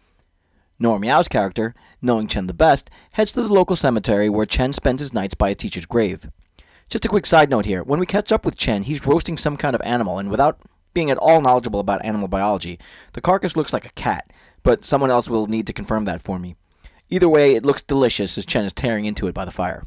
Nora 0.79 0.99
Miao's 0.99 1.29
character, 1.29 1.75
knowing 2.03 2.27
Chen 2.27 2.47
the 2.47 2.53
best, 2.53 2.91
heads 3.13 3.33
to 3.33 3.43
the 3.43 3.53
local 3.53 3.77
cemetery 3.77 4.29
where 4.29 4.45
Chen 4.45 4.73
spends 4.73 5.01
his 5.01 5.13
nights 5.13 5.35
by 5.35 5.49
his 5.49 5.57
teacher's 5.57 5.87
grave. 5.87 6.29
Just 6.89 7.05
a 7.05 7.09
quick 7.09 7.27
side 7.27 7.49
note 7.49 7.65
here 7.65 7.83
when 7.83 8.01
we 8.01 8.07
catch 8.07 8.33
up 8.33 8.45
with 8.45 8.57
Chen, 8.57 8.83
he's 8.83 9.07
roasting 9.07 9.37
some 9.37 9.57
kind 9.57 9.75
of 9.75 9.83
animal, 9.83 10.19
and 10.19 10.31
without 10.31 10.59
being 10.93 11.11
at 11.11 11.19
all 11.19 11.41
knowledgeable 11.41 11.81
about 11.81 12.05
animal 12.05 12.29
biology, 12.29 12.79
the 13.13 13.21
carcass 13.21 13.57
looks 13.57 13.73
like 13.73 13.87
a 13.87 13.91
cat, 13.91 14.33
but 14.63 14.85
someone 14.85 15.11
else 15.11 15.29
will 15.29 15.47
need 15.47 15.67
to 15.67 15.73
confirm 15.73 16.05
that 16.07 16.23
for 16.23 16.39
me. 16.39 16.57
Either 17.09 17.29
way, 17.29 17.55
it 17.55 17.65
looks 17.65 17.83
delicious 17.83 18.37
as 18.37 18.47
Chen 18.47 18.65
is 18.65 18.73
tearing 18.73 19.05
into 19.05 19.27
it 19.27 19.35
by 19.35 19.45
the 19.45 19.53
fire. 19.53 19.85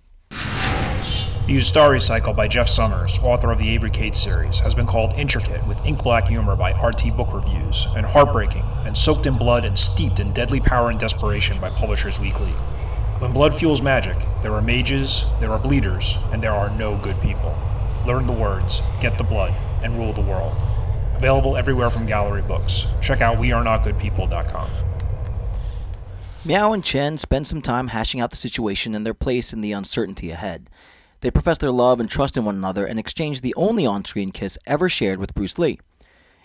The 1.48 1.58
Ustari 1.58 2.02
Cycle 2.02 2.34
by 2.34 2.50
Jeff 2.50 2.68
Somers, 2.68 3.20
author 3.20 3.52
of 3.52 3.58
the 3.58 3.70
Avery 3.70 3.90
Cates 3.90 4.22
series, 4.22 4.60
has 4.60 4.76
been 4.76 4.86
called 4.86 5.14
intricate 5.18 5.66
with 5.66 5.80
ink 5.88 6.04
black 6.04 6.28
humor 6.28 6.58
by 6.58 6.72
RT 6.72 7.16
Book 7.16 7.34
Reviews, 7.34 7.88
and 7.96 8.06
heartbreaking 8.06 8.66
and 8.84 8.98
soaked 8.98 9.26
in 9.26 9.38
blood 9.38 9.64
and 9.64 9.80
steeped 9.80 10.20
in 10.20 10.34
deadly 10.34 10.60
power 10.60 10.90
and 10.90 11.00
desperation 11.00 11.58
by 11.62 11.70
Publishers 11.70 12.20
Weekly. 12.20 12.52
When 13.20 13.32
blood 13.32 13.56
fuels 13.56 13.82
magic, 13.82 14.18
there 14.42 14.52
are 14.56 14.62
mages, 14.62 15.24
there 15.40 15.52
are 15.52 15.58
bleeders, 15.58 16.18
and 16.34 16.44
there 16.44 16.52
are 16.52 16.70
no 16.70 16.98
good 16.98 17.22
people. 17.22 17.56
learn 18.06 18.28
the 18.28 18.34
words, 18.34 18.82
get 19.00 19.18
the 19.18 19.24
blood, 19.24 19.54
and 19.82 19.96
rule 19.96 20.12
the 20.12 20.20
world. 20.20 20.54
Available 21.16 21.56
everywhere 21.56 21.90
from 21.90 22.06
gallery 22.06 22.42
books. 22.42 22.88
Check 23.02 23.22
out 23.22 23.38
wearenotgoodpeople.com. 23.38 24.70
Miao 26.44 26.74
and 26.74 26.84
Chen 26.84 27.18
spend 27.18 27.48
some 27.48 27.62
time 27.62 27.88
hashing 27.88 28.20
out 28.20 28.32
the 28.32 28.36
situation 28.36 28.94
and 28.94 29.06
their 29.06 29.14
place 29.14 29.54
in 29.54 29.62
the 29.62 29.72
uncertainty 29.72 30.32
ahead. 30.32 30.70
They 31.22 31.32
profess 31.32 31.58
their 31.58 31.72
love 31.72 32.00
and 32.00 32.10
trust 32.10 32.38
in 32.38 32.46
one 32.46 32.56
another 32.56 32.86
and 32.86 33.00
exchange 33.00 33.42
the 33.42 33.56
only 33.56 33.86
on 33.86 34.06
screen 34.06 34.32
kiss 34.32 34.58
ever 34.66 34.88
shared 34.88 35.20
with 35.20 35.34
Bruce 35.34 35.58
Lee. 35.58 35.80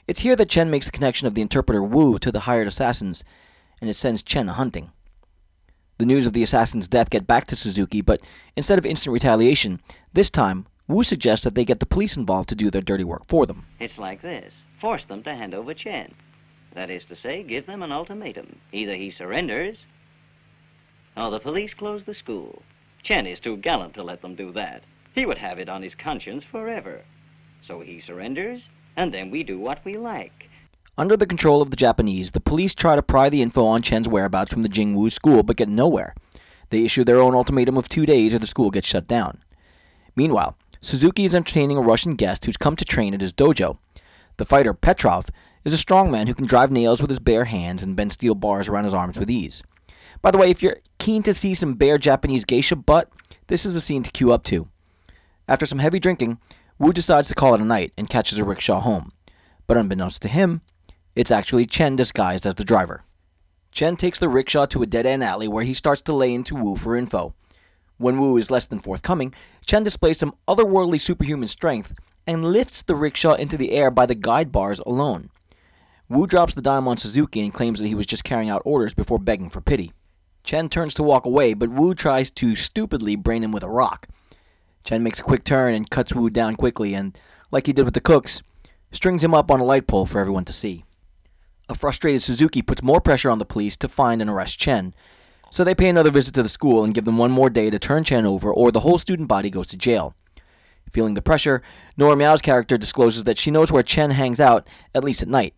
It's 0.09 0.21
here 0.21 0.35
that 0.37 0.49
Chen 0.49 0.71
makes 0.71 0.87
the 0.87 0.93
connection 0.93 1.27
of 1.27 1.35
the 1.35 1.43
interpreter 1.43 1.83
Wu 1.83 2.19
to 2.19 2.33
the 2.33 2.41
hired 2.41 2.67
assassins, 2.67 3.23
and 3.81 3.91
it 3.91 3.95
sends 3.95 4.23
Chen 4.23 4.49
hunting. 4.49 4.91
The 5.99 6.07
news 6.07 6.27
of 6.27 6.33
the 6.33 6.43
assassin's 6.43 6.89
death 6.89 7.11
get 7.11 7.27
back 7.27 7.47
to 7.49 7.57
Suzuki, 7.57 8.01
but 8.01 8.21
instead 8.57 8.79
of 8.79 8.87
instant 8.87 9.13
retaliation, 9.13 9.81
this 10.13 10.31
time 10.31 10.67
Wu 10.89 11.03
suggests 11.03 11.45
that 11.45 11.55
they 11.55 11.65
get 11.65 11.79
the 11.79 11.87
police 11.87 12.17
involved 12.17 12.49
to 12.49 12.55
do 12.55 12.71
their 12.71 12.83
dirty 12.83 13.05
work 13.05 13.27
for 13.29 13.47
them. 13.47 13.67
It's 13.79 13.99
like 13.99 14.23
this 14.23 14.53
force 14.81 15.05
them 15.07 15.23
to 15.23 15.35
hand 15.35 15.55
over 15.55 15.73
Chen. 15.75 16.13
That 16.75 16.91
is 16.91 17.05
to 17.05 17.15
say, 17.15 17.45
give 17.45 17.67
them 17.67 17.83
an 17.83 17.93
ultimatum. 17.93 18.59
Either 18.73 18.97
he 18.97 19.13
surrenders, 19.13 19.77
or 21.17 21.31
the 21.31 21.39
police 21.39 21.73
close 21.75 22.03
the 22.05 22.15
school. 22.15 22.63
Chen 23.03 23.27
is 23.27 23.41
too 23.41 23.57
gallant 23.57 23.95
to 23.95 24.03
let 24.03 24.23
them 24.23 24.35
do 24.35 24.53
that. 24.53 24.83
He 25.15 25.27
would 25.27 25.39
have 25.39 25.59
it 25.59 25.69
on 25.69 25.83
his 25.83 25.95
conscience 25.95 26.45
forever. 26.45 27.03
So 27.67 27.81
he 27.81 28.01
surrenders, 28.01 28.69
and 28.97 29.13
then 29.13 29.31
we 29.31 29.43
do 29.43 29.59
what 29.59 29.85
we 29.85 29.97
like. 29.97 30.49
Under 30.97 31.17
the 31.17 31.27
control 31.27 31.63
of 31.63 31.71
the 31.71 31.77
Japanese, 31.77 32.31
the 32.31 32.41
police 32.41 32.75
try 32.75 32.97
to 32.97 33.03
pry 33.03 33.29
the 33.29 33.43
info 33.43 33.65
on 33.65 33.83
Chen's 33.83 34.09
whereabouts 34.09 34.53
from 34.53 34.63
the 34.63 34.69
Jingwu 34.69 35.11
school 35.11 35.43
but 35.43 35.57
get 35.57 35.69
nowhere. 35.69 36.15
They 36.71 36.85
issue 36.85 37.03
their 37.03 37.21
own 37.21 37.35
ultimatum 37.35 37.77
of 37.77 37.89
two 37.89 38.07
days 38.07 38.35
or 38.35 38.39
the 38.39 38.47
school 38.47 38.71
gets 38.71 38.87
shut 38.87 39.09
down. 39.09 39.39
Meanwhile, 40.15 40.57
Suzuki 40.81 41.25
is 41.25 41.35
entertaining 41.35 41.77
a 41.77 41.83
Russian 41.83 42.15
guest 42.15 42.45
who's 42.45 42.57
come 42.57 42.77
to 42.77 42.85
train 42.85 43.15
at 43.15 43.21
his 43.21 43.33
dojo. 43.33 43.79
The 44.37 44.45
fighter 44.45 44.75
Petrov 44.75 45.27
is 45.65 45.73
a 45.73 45.79
strong 45.79 46.11
man 46.11 46.27
who 46.27 46.35
can 46.35 46.47
drive 46.47 46.71
nails 46.71 47.01
with 47.01 47.11
his 47.11 47.19
bare 47.19 47.45
hands 47.47 47.83
and 47.83 47.97
bend 47.97 48.13
steel 48.13 48.35
bars 48.35 48.69
around 48.69 48.85
his 48.85 48.95
arms 48.95 49.19
with 49.19 49.31
ease. 49.31 49.63
By 50.23 50.31
the 50.31 50.39
way, 50.39 50.51
if 50.51 50.63
you're 50.63 50.79
keen 50.99 51.25
to 51.25 51.35
see 51.35 51.53
some 51.53 51.75
bare 51.75 51.99
Japanese 51.99 52.45
geisha 52.45 52.77
butt, 52.77 53.11
this 53.49 53.67
is 53.67 53.75
the 53.75 53.81
scene 53.81 54.05
to 54.05 54.11
queue 54.13 54.33
up 54.33 54.45
to. 54.45 54.69
After 55.49 55.67
some 55.67 55.81
heavy 55.81 55.99
drinking, 55.99 56.39
Wu 56.79 56.93
decides 56.93 57.27
to 57.27 57.35
call 57.35 57.55
it 57.55 57.61
a 57.61 57.65
night 57.65 57.93
and 57.99 58.09
catches 58.09 58.39
a 58.39 58.45
rickshaw 58.45 58.81
home. 58.81 59.11
But 59.67 59.77
unbeknownst 59.77 60.23
to 60.23 60.29
him, 60.29 60.61
it's 61.17 61.33
actually 61.33 61.67
Chen 61.67 61.97
disguised 61.97 62.47
as 62.47 62.55
the 62.55 62.63
driver. 62.63 63.03
Chen 63.73 63.97
takes 63.97 64.21
the 64.21 64.29
rickshaw 64.29 64.67
to 64.67 64.85
a 64.85 64.87
dead 64.87 65.07
end 65.07 65.25
alley 65.25 65.49
where 65.49 65.65
he 65.65 65.75
starts 65.75 66.03
to 66.03 66.13
lay 66.13 66.33
into 66.33 66.55
Wu 66.55 66.77
for 66.77 66.95
info. 66.95 67.35
When 67.99 68.21
Wu 68.21 68.37
is 68.37 68.49
less 68.49 68.67
than 68.67 68.79
forthcoming, 68.79 69.35
Chen 69.67 69.83
displays 69.83 70.19
some 70.19 70.37
otherworldly 70.47 71.01
superhuman 71.01 71.49
strength 71.49 71.95
and 72.29 72.45
lifts 72.45 72.83
the 72.83 72.95
rickshaw 72.95 73.35
into 73.35 73.57
the 73.57 73.73
air 73.73 73.91
by 73.91 74.07
the 74.07 74.15
guide 74.15 74.53
bars 74.53 74.79
alone. 74.87 75.31
Wu 76.09 76.29
drops 76.29 76.55
the 76.55 76.63
dime 76.63 76.87
on 76.87 76.97
Suzuki 76.97 77.41
and 77.41 77.53
claims 77.53 77.81
that 77.81 77.89
he 77.89 77.97
was 77.97 78.07
just 78.07 78.23
carrying 78.23 78.51
out 78.51 78.63
orders 78.65 78.95
before 78.95 79.19
begging 79.19 79.51
for 79.51 79.61
pity. 79.61 79.93
Chen 80.45 80.69
turns 80.69 80.95
to 80.95 81.03
walk 81.03 81.25
away, 81.25 81.55
but 81.55 81.71
Wu 81.71 81.95
tries 81.95 82.31
to 82.33 82.57
stupidly 82.57 83.17
brain 83.17 83.45
him 83.45 83.53
with 83.53 83.63
a 83.63 83.69
rock. 83.69 84.09
Chen 84.85 85.03
makes 85.03 85.21
a 85.21 85.23
quick 85.23 85.45
turn 85.45 85.75
and 85.75 85.89
cuts 85.89 86.13
Wu 86.13 86.31
down 86.31 86.57
quickly, 86.57 86.95
and, 86.95 87.17
like 87.51 87.67
he 87.67 87.73
did 87.73 87.85
with 87.85 87.95
the 87.95 88.01
cooks, 88.01 88.43
strings 88.91 89.23
him 89.23 89.35
up 89.35 89.51
on 89.51 89.61
a 89.61 89.65
light 89.65 89.87
pole 89.87 90.07
for 90.07 90.19
everyone 90.19 90.45
to 90.47 90.53
see. 90.53 90.85
A 91.69 91.75
frustrated 91.75 92.23
Suzuki 92.23 92.61
puts 92.61 92.83
more 92.83 93.01
pressure 93.01 93.31
on 93.31 93.39
the 93.39 93.45
police 93.45 93.77
to 93.79 93.89
find 93.89 94.21
and 94.21 94.29
arrest 94.29 94.59
Chen, 94.59 94.95
so 95.51 95.63
they 95.63 95.75
pay 95.75 95.89
another 95.89 96.11
visit 96.11 96.35
to 96.35 96.43
the 96.43 96.49
school 96.49 96.83
and 96.83 96.95
give 96.95 97.05
them 97.05 97.19
one 97.19 97.31
more 97.31 97.51
day 97.51 97.71
to 97.71 97.79
turn 97.79 98.05
Chen 98.05 98.27
over, 98.27 98.53
or 98.53 98.73
the 98.73 98.81
whole 98.81 98.99
student 98.99 99.29
body 99.29 99.49
goes 99.49 99.69
to 99.69 99.77
jail. 99.77 100.15
Feeling 100.91 101.15
the 101.15 101.23
pressure, 101.23 101.63
Nora 101.97 102.17
Miao's 102.17 102.43
character 102.43 102.77
discloses 102.77 103.25
that 103.25 103.39
she 103.39 103.51
knows 103.51 103.71
where 103.71 103.83
Chen 103.83 104.11
hangs 104.11 104.41
out, 104.41 104.67
at 104.95 105.05
least 105.05 105.23
at 105.23 105.29
night. 105.29 105.55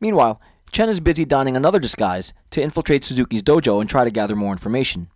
Meanwhile, 0.00 0.40
Chen 0.76 0.90
is 0.90 1.00
busy 1.00 1.24
donning 1.24 1.56
another 1.56 1.78
disguise 1.78 2.34
to 2.50 2.60
infiltrate 2.60 3.02
Suzuki's 3.02 3.42
dojo 3.42 3.80
and 3.80 3.88
try 3.88 4.04
to 4.04 4.10
gather 4.10 4.36
more 4.36 4.52
information. 4.52 5.08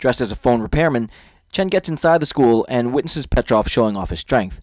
Dressed 0.00 0.20
as 0.20 0.32
a 0.32 0.34
phone 0.34 0.60
repairman, 0.60 1.08
Chen 1.52 1.68
gets 1.68 1.88
inside 1.88 2.18
the 2.18 2.26
school 2.26 2.66
and 2.68 2.92
witnesses 2.92 3.24
Petrov 3.24 3.68
showing 3.68 3.96
off 3.96 4.10
his 4.10 4.18
strength. 4.18 4.60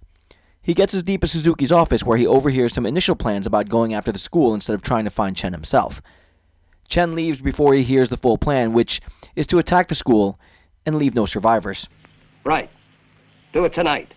He 0.61 0.73
gets 0.73 0.93
as 0.93 1.03
deep 1.03 1.23
as 1.23 1.31
Suzuki's 1.31 1.71
office 1.71 2.03
where 2.03 2.17
he 2.17 2.27
overhears 2.27 2.73
some 2.73 2.85
initial 2.85 3.15
plans 3.15 3.47
about 3.47 3.69
going 3.69 3.93
after 3.93 4.11
the 4.11 4.19
school 4.19 4.53
instead 4.53 4.73
of 4.73 4.81
trying 4.81 5.05
to 5.05 5.09
find 5.09 5.37
Chen 5.37 5.53
himself. 5.53 6.01
Chen 6.89 7.13
leaves 7.13 7.39
before 7.39 7.73
he 7.73 7.83
hears 7.83 8.09
the 8.09 8.17
full 8.17 8.37
plan, 8.37 8.73
which 8.73 8.99
is 9.37 9.47
to 9.47 9.57
attack 9.57 9.87
the 9.87 9.95
school 9.95 10.37
and 10.85 10.97
leave 10.97 11.15
no 11.15 11.25
survivors. 11.25 11.87
Right. 12.43 12.69
Do 13.53 13.63
it 13.63 13.73
tonight. 13.73 14.13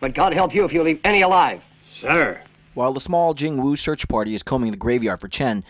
But 0.00 0.12
God 0.12 0.34
help 0.34 0.54
you 0.54 0.66
if 0.66 0.72
you 0.74 0.82
leave 0.82 1.00
any 1.02 1.22
alive. 1.22 1.62
Sir. 2.02 2.42
While 2.74 2.94
the 2.94 3.00
small 3.00 3.34
Jingwu 3.34 3.76
search 3.76 4.08
party 4.08 4.34
is 4.34 4.42
combing 4.42 4.70
the 4.70 4.78
graveyard 4.78 5.20
for 5.20 5.28
Chen, 5.28 5.62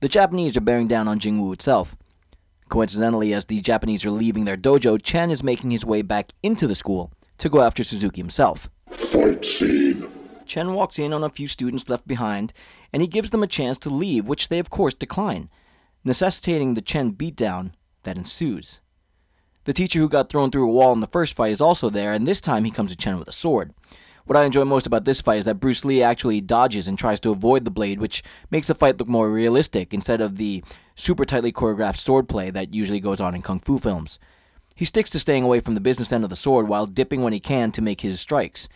the 0.00 0.08
Japanese 0.08 0.58
are 0.58 0.60
bearing 0.60 0.88
down 0.88 1.08
on 1.08 1.18
Jingwu 1.18 1.54
itself. 1.54 1.96
Coincidentally, 2.68 3.32
as 3.32 3.46
the 3.46 3.62
Japanese 3.62 4.04
are 4.04 4.10
leaving 4.10 4.44
their 4.44 4.58
dojo, 4.58 5.02
Chen 5.02 5.30
is 5.30 5.42
making 5.42 5.70
his 5.70 5.86
way 5.86 6.02
back 6.02 6.32
into 6.42 6.66
the 6.66 6.74
school 6.74 7.12
to 7.38 7.48
go 7.48 7.62
after 7.62 7.82
Suzuki 7.82 8.20
himself. 8.20 8.68
Fight 8.90 9.42
scene. 9.42 10.06
Chen 10.44 10.74
walks 10.74 10.98
in 10.98 11.14
on 11.14 11.24
a 11.24 11.30
few 11.30 11.48
students 11.48 11.88
left 11.88 12.06
behind, 12.06 12.52
and 12.92 13.00
he 13.00 13.08
gives 13.08 13.30
them 13.30 13.42
a 13.42 13.46
chance 13.46 13.78
to 13.78 13.88
leave, 13.88 14.26
which 14.26 14.48
they 14.48 14.58
of 14.58 14.68
course 14.68 14.92
decline, 14.92 15.48
necessitating 16.04 16.74
the 16.74 16.82
Chen 16.82 17.12
beatdown 17.12 17.72
that 18.02 18.18
ensues. 18.18 18.80
The 19.64 19.72
teacher 19.72 19.98
who 19.98 20.10
got 20.10 20.28
thrown 20.28 20.50
through 20.50 20.68
a 20.68 20.72
wall 20.72 20.92
in 20.92 21.00
the 21.00 21.06
first 21.06 21.32
fight 21.32 21.52
is 21.52 21.62
also 21.62 21.88
there, 21.88 22.12
and 22.12 22.28
this 22.28 22.42
time 22.42 22.64
he 22.64 22.70
comes 22.70 22.90
to 22.90 22.96
Chen 22.96 23.18
with 23.18 23.28
a 23.28 23.32
sword. 23.32 23.72
What 24.26 24.36
I 24.36 24.44
enjoy 24.44 24.64
most 24.64 24.86
about 24.86 25.06
this 25.06 25.20
fight 25.20 25.40
is 25.40 25.44
that 25.46 25.58
Bruce 25.58 25.84
Lee 25.84 26.02
actually 26.02 26.40
dodges 26.40 26.86
and 26.86 26.96
tries 26.96 27.18
to 27.20 27.30
avoid 27.30 27.64
the 27.64 27.70
blade, 27.70 27.98
which 27.98 28.22
makes 28.50 28.68
the 28.68 28.76
fight 28.76 28.98
look 28.98 29.08
more 29.08 29.28
realistic 29.28 29.92
instead 29.92 30.20
of 30.20 30.36
the 30.36 30.62
super 30.94 31.24
tightly 31.24 31.50
choreographed 31.50 31.96
swordplay 31.96 32.52
that 32.52 32.72
usually 32.72 33.00
goes 33.00 33.20
on 33.20 33.34
in 33.34 33.42
kung 33.42 33.58
fu 33.58 33.78
films. 33.78 34.20
He 34.76 34.84
sticks 34.84 35.10
to 35.10 35.18
staying 35.18 35.42
away 35.42 35.58
from 35.58 35.74
the 35.74 35.80
business 35.80 36.12
end 36.12 36.22
of 36.22 36.30
the 36.30 36.36
sword 36.36 36.68
while 36.68 36.86
dipping 36.86 37.22
when 37.22 37.32
he 37.32 37.40
can 37.40 37.72
to 37.72 37.82
make 37.82 38.02
his 38.02 38.20
strikes. 38.20 38.68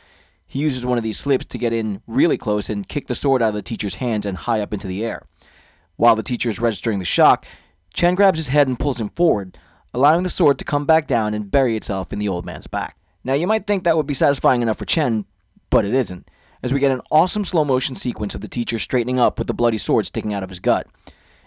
He 0.46 0.58
uses 0.58 0.84
one 0.84 0.98
of 0.98 1.04
these 1.04 1.18
slips 1.18 1.46
to 1.46 1.58
get 1.58 1.72
in 1.72 2.00
really 2.06 2.36
close 2.36 2.68
and 2.68 2.88
kick 2.88 3.06
the 3.06 3.14
sword 3.14 3.40
out 3.40 3.50
of 3.50 3.54
the 3.54 3.62
teacher's 3.62 3.94
hands 3.96 4.26
and 4.26 4.36
high 4.36 4.60
up 4.60 4.72
into 4.72 4.88
the 4.88 5.04
air. 5.04 5.24
While 5.96 6.16
the 6.16 6.22
teacher 6.24 6.48
is 6.48 6.58
registering 6.58 6.98
the 6.98 7.04
shock, 7.04 7.46
Chen 7.92 8.16
grabs 8.16 8.38
his 8.38 8.48
head 8.48 8.66
and 8.66 8.78
pulls 8.78 9.00
him 9.00 9.10
forward, 9.10 9.56
allowing 9.92 10.24
the 10.24 10.30
sword 10.30 10.58
to 10.58 10.64
come 10.64 10.84
back 10.84 11.06
down 11.06 11.32
and 11.32 11.50
bury 11.50 11.76
itself 11.76 12.12
in 12.12 12.18
the 12.18 12.28
old 12.28 12.44
man's 12.44 12.66
back. 12.66 12.96
Now, 13.22 13.34
you 13.34 13.46
might 13.46 13.66
think 13.66 13.84
that 13.84 13.96
would 13.96 14.06
be 14.06 14.14
satisfying 14.14 14.60
enough 14.60 14.78
for 14.78 14.84
Chen, 14.84 15.24
but 15.74 15.84
it 15.84 15.92
isn't, 15.92 16.30
as 16.62 16.72
we 16.72 16.78
get 16.78 16.92
an 16.92 17.00
awesome 17.10 17.44
slow 17.44 17.64
motion 17.64 17.96
sequence 17.96 18.32
of 18.32 18.40
the 18.40 18.46
teacher 18.46 18.78
straightening 18.78 19.18
up 19.18 19.40
with 19.40 19.48
the 19.48 19.52
bloody 19.52 19.76
sword 19.76 20.06
sticking 20.06 20.32
out 20.32 20.44
of 20.44 20.48
his 20.48 20.60
gut. 20.60 20.86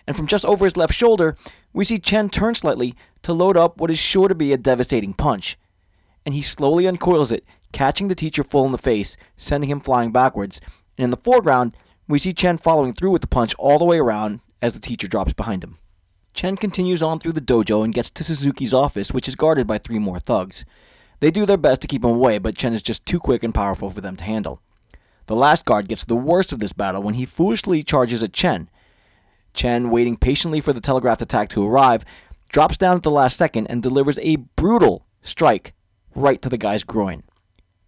And 0.05 0.17
from 0.17 0.27
just 0.27 0.43
over 0.43 0.65
his 0.65 0.75
left 0.75 0.93
shoulder, 0.93 1.37
we 1.71 1.85
see 1.85 1.97
Chen 1.97 2.27
turn 2.27 2.53
slightly 2.53 2.93
to 3.23 3.31
load 3.31 3.55
up 3.55 3.79
what 3.79 3.89
is 3.89 3.97
sure 3.97 4.27
to 4.27 4.35
be 4.35 4.51
a 4.51 4.57
devastating 4.57 5.13
punch. 5.13 5.57
And 6.25 6.35
he 6.35 6.41
slowly 6.41 6.87
uncoils 6.87 7.31
it, 7.31 7.45
catching 7.71 8.09
the 8.09 8.15
teacher 8.15 8.43
full 8.43 8.65
in 8.65 8.73
the 8.73 8.77
face, 8.77 9.15
sending 9.37 9.69
him 9.69 9.79
flying 9.79 10.11
backwards. 10.11 10.59
And 10.97 11.05
in 11.05 11.09
the 11.09 11.15
foreground, 11.15 11.77
we 12.09 12.19
see 12.19 12.33
Chen 12.33 12.57
following 12.57 12.91
through 12.91 13.11
with 13.11 13.21
the 13.21 13.27
punch 13.27 13.55
all 13.57 13.79
the 13.79 13.85
way 13.85 13.97
around 13.97 14.41
as 14.61 14.73
the 14.73 14.81
teacher 14.81 15.07
drops 15.07 15.31
behind 15.31 15.63
him. 15.63 15.77
Chen 16.33 16.57
continues 16.57 17.01
on 17.01 17.19
through 17.19 17.31
the 17.31 17.39
dojo 17.39 17.81
and 17.81 17.93
gets 17.93 18.09
to 18.09 18.25
Suzuki's 18.25 18.73
office, 18.73 19.09
which 19.09 19.29
is 19.29 19.35
guarded 19.37 19.67
by 19.67 19.77
three 19.77 19.99
more 19.99 20.19
thugs. 20.19 20.65
They 21.19 21.31
do 21.31 21.45
their 21.45 21.57
best 21.57 21.81
to 21.81 21.87
keep 21.87 22.03
him 22.03 22.11
away, 22.11 22.37
but 22.37 22.55
Chen 22.55 22.73
is 22.73 22.83
just 22.83 23.05
too 23.05 23.19
quick 23.19 23.43
and 23.43 23.53
powerful 23.53 23.89
for 23.89 24.01
them 24.01 24.15
to 24.17 24.23
handle. 24.23 24.61
The 25.25 25.35
last 25.35 25.65
guard 25.65 25.87
gets 25.87 26.05
the 26.05 26.15
worst 26.15 26.51
of 26.51 26.59
this 26.59 26.73
battle 26.73 27.01
when 27.01 27.15
he 27.15 27.25
foolishly 27.25 27.83
charges 27.83 28.21
at 28.21 28.33
Chen. 28.33 28.69
Chen, 29.53 29.89
waiting 29.89 30.15
patiently 30.15 30.61
for 30.61 30.73
the 30.73 30.81
telegraphed 30.81 31.21
attack 31.21 31.49
to 31.49 31.65
arrive, 31.65 32.05
drops 32.49 32.77
down 32.77 32.95
at 32.95 33.03
the 33.03 33.11
last 33.11 33.37
second 33.37 33.67
and 33.67 33.81
delivers 33.81 34.19
a 34.19 34.35
brutal 34.35 35.05
strike 35.21 35.73
right 36.15 36.41
to 36.41 36.49
the 36.49 36.57
guy's 36.57 36.83
groin, 36.83 37.23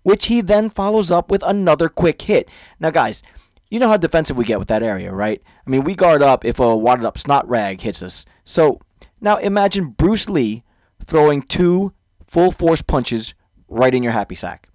which 0.04 0.26
he 0.26 0.42
then 0.42 0.70
follows 0.70 1.12
up 1.12 1.30
with 1.30 1.44
another 1.44 1.88
quick 1.88 2.22
hit. 2.24 2.50
Now, 2.80 2.90
guys, 2.90 3.22
you 3.70 3.80
know 3.80 3.88
how 3.88 3.98
defensive 3.98 4.36
we 4.36 4.44
get 4.46 4.60
with 4.60 4.68
that 4.70 4.84
area, 4.84 5.14
right? 5.14 5.42
I 5.66 5.70
mean, 5.70 5.84
we 5.84 5.96
guard 5.96 6.24
up 6.24 6.44
if 6.44 6.60
a 6.60 6.76
wadded 6.76 7.06
up 7.06 7.20
snot 7.20 7.48
rag 7.48 7.80
hits 7.80 8.02
us. 8.02 8.26
So, 8.44 8.82
now 9.22 9.38
imagine 9.38 9.90
Bruce 9.90 10.28
Lee 10.28 10.64
throwing 11.06 11.44
two 11.44 11.94
full 12.30 12.52
force 12.52 12.82
punches 12.82 13.34
right 13.68 13.94
in 13.94 14.04
your 14.04 14.12
happy 14.12 14.36
sack. 14.36 14.70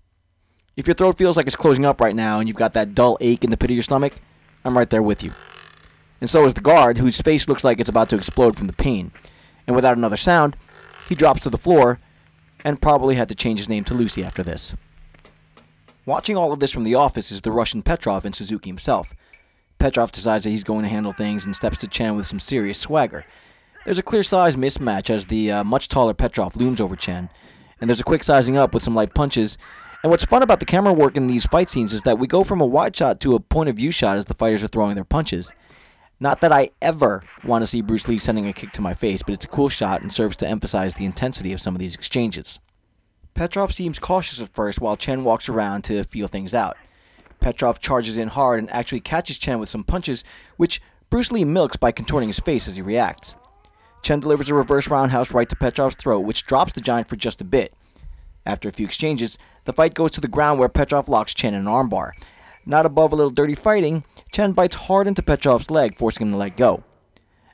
If 0.77 0.87
your 0.87 0.95
throat 0.95 1.17
feels 1.17 1.37
like 1.37 1.47
it's 1.47 1.55
closing 1.55 1.85
up 1.85 2.01
right 2.01 2.17
now 2.17 2.41
and 2.41 2.49
you've 2.49 2.57
got 2.57 2.75
that 2.75 2.95
dull 2.95 3.17
ache 3.21 3.45
in 3.45 3.51
the 3.51 3.57
pit 3.57 3.71
of 3.71 3.77
your 3.77 3.83
stomach, 3.83 4.15
I'm 4.65 4.77
right 4.77 4.91
there 4.91 5.03
with 5.03 5.23
you. 5.23 5.33
And 6.21 6.29
so 6.29 6.47
is 6.47 6.55
the 6.55 6.61
guard, 6.61 6.99
whose 6.99 7.21
face 7.21 7.49
looks 7.49 7.65
like 7.65 7.81
it's 7.81 7.89
about 7.89 8.09
to 8.11 8.17
explode 8.17 8.57
from 8.57 8.67
the 8.67 8.73
pain. 8.73 9.13
And 9.67 9.77
without 9.77 9.97
another 9.97 10.17
sound, 10.17 10.57
he 11.09 11.15
drops 11.15 11.43
to 11.43 11.51
the 11.51 11.59
floor 11.59 12.01
and 12.65 12.81
probably 12.81 13.15
had 13.15 13.29
to 13.29 13.35
change 13.35 13.61
his 13.61 13.69
name 13.69 13.85
to 13.85 13.95
Lucy 13.95 14.25
after 14.25 14.43
this. 14.43 14.75
Watching 16.07 16.37
all 16.37 16.53
of 16.53 16.61
this 16.61 16.73
from 16.73 16.85
the 16.85 16.97
office 16.97 17.31
is 17.31 17.43
the 17.43 17.53
Russian 17.53 17.83
Petrov 17.83 18.25
and 18.25 18.35
Suzuki 18.35 18.69
himself. 18.69 19.09
Petrov 19.79 20.13
decides 20.13 20.45
that 20.45 20.51
he's 20.51 20.65
going 20.65 20.83
to 20.83 20.89
handle 20.89 21.13
things 21.13 21.45
and 21.45 21.55
steps 21.55 21.79
to 21.79 21.89
Chen 21.89 22.17
with 22.17 22.27
some 22.27 22.41
serious 22.41 22.79
swagger. 22.79 23.25
There's 23.85 23.99
a 23.99 24.03
clear 24.03 24.23
size 24.23 24.57
mismatch 24.57 25.11
as 25.11 25.27
the 25.27 25.53
uh, 25.53 25.65
much 25.65 25.89
taller 25.89 26.15
Petrov 26.15 26.57
looms 26.57 26.81
over 26.81 26.97
Chen, 26.97 27.29
and 27.81 27.91
there's 27.91 28.01
a 28.01 28.05
quick 28.05 28.25
sizing 28.25 28.57
up 28.57 28.73
with 28.73 28.83
some 28.83 28.95
light 28.95 29.13
punches, 29.13 29.59
And 30.03 30.11
what's 30.11 30.25
fun 30.25 30.43
about 30.43 30.61
the 30.61 30.67
camera 30.67 30.93
work 30.93 31.17
in 31.17 31.27
these 31.27 31.45
fight 31.45 31.69
scenes 31.69 31.93
is 31.93 32.03
that 32.03 32.19
we 32.19 32.27
go 32.27 32.45
from 32.45 32.63
a 32.63 32.67
wide 32.67 32.97
shot 32.97 33.21
to 33.21 33.35
a 33.35 33.41
point 33.41 33.69
of 33.69 33.77
view 33.77 33.91
shot 33.91 34.17
as 34.17 34.25
the 34.25 34.35
fighters 34.35 34.65
are 34.65 34.69
throwing 34.69 34.95
their 34.95 35.05
punches. 35.05 35.53
Not 36.19 36.41
that 36.41 36.53
I 36.53 36.71
ever 36.81 37.25
want 37.45 37.63
to 37.63 37.67
see 37.67 37.83
Bruce 37.83 38.09
Lee 38.09 38.17
sending 38.17 38.47
a 38.47 38.55
kick 38.55 38.73
to 38.73 38.81
my 38.81 38.95
face, 38.95 39.23
but 39.23 39.35
it's 39.35 39.45
a 39.45 39.49
cool 39.49 39.69
shot 39.69 40.01
and 40.01 40.11
serves 40.11 40.39
to 40.39 40.49
emphasize 40.49 40.95
the 40.95 41.05
intensity 41.05 41.53
of 41.53 41.61
some 41.61 41.75
of 41.75 41.79
these 41.79 41.95
exchanges. 41.95 42.59
Petrov 43.35 43.75
seems 43.75 43.99
cautious 43.99 44.41
at 44.41 44.55
first 44.55 44.81
while 44.81 44.97
Chen 44.97 45.25
walks 45.25 45.51
around 45.51 45.85
to 45.85 46.05
feel 46.05 46.29
things 46.29 46.55
out. 46.55 46.79
Petrov 47.41 47.81
charges 47.81 48.17
in 48.17 48.29
hard 48.29 48.61
and 48.61 48.71
actually 48.73 49.01
catches 49.01 49.37
Chen 49.37 49.59
with 49.59 49.69
some 49.69 49.85
punches, 49.85 50.25
which 50.57 50.81
Bruce 51.11 51.33
Lee 51.33 51.45
milks 51.45 51.77
by 51.77 51.93
contorting 51.93 52.31
his 52.31 52.39
face 52.41 52.67
as 52.67 52.77
he 52.77 52.83
reacts. 52.83 53.35
Chen 54.05 54.21
delivers 54.21 54.51
a 54.51 54.55
reverse 54.55 54.87
roundhouse 54.87 55.33
right 55.33 55.49
to 55.49 55.57
Petrov's 55.57 55.97
throat, 55.97 56.21
which 56.21 56.45
drops 56.45 56.75
the 56.75 56.83
giant 56.83 57.09
for 57.09 57.17
just 57.17 57.41
a 57.41 57.45
bit. 57.45 57.73
After 58.45 58.69
a 58.69 58.73
few 58.73 58.85
exchanges, 58.85 59.39
the 59.65 59.73
fight 59.73 59.95
goes 59.95 60.11
to 60.11 60.21
the 60.21 60.29
ground 60.29 60.61
where 60.61 60.69
Petrov 60.69 61.09
locks 61.09 61.33
Chen 61.33 61.55
in 61.55 61.61
an 61.61 61.67
armbar. 61.67 62.13
Not 62.67 62.85
above 62.85 63.13
a 63.13 63.17
little 63.17 63.31
dirty 63.31 63.55
fighting, 63.55 64.05
Chen 64.31 64.53
bites 64.53 64.77
hard 64.77 65.07
into 65.07 65.23
Petrov's 65.23 65.71
leg, 65.71 65.97
forcing 65.97 66.27
him 66.27 66.33
to 66.33 66.37
let 66.37 66.59
go. 66.59 66.85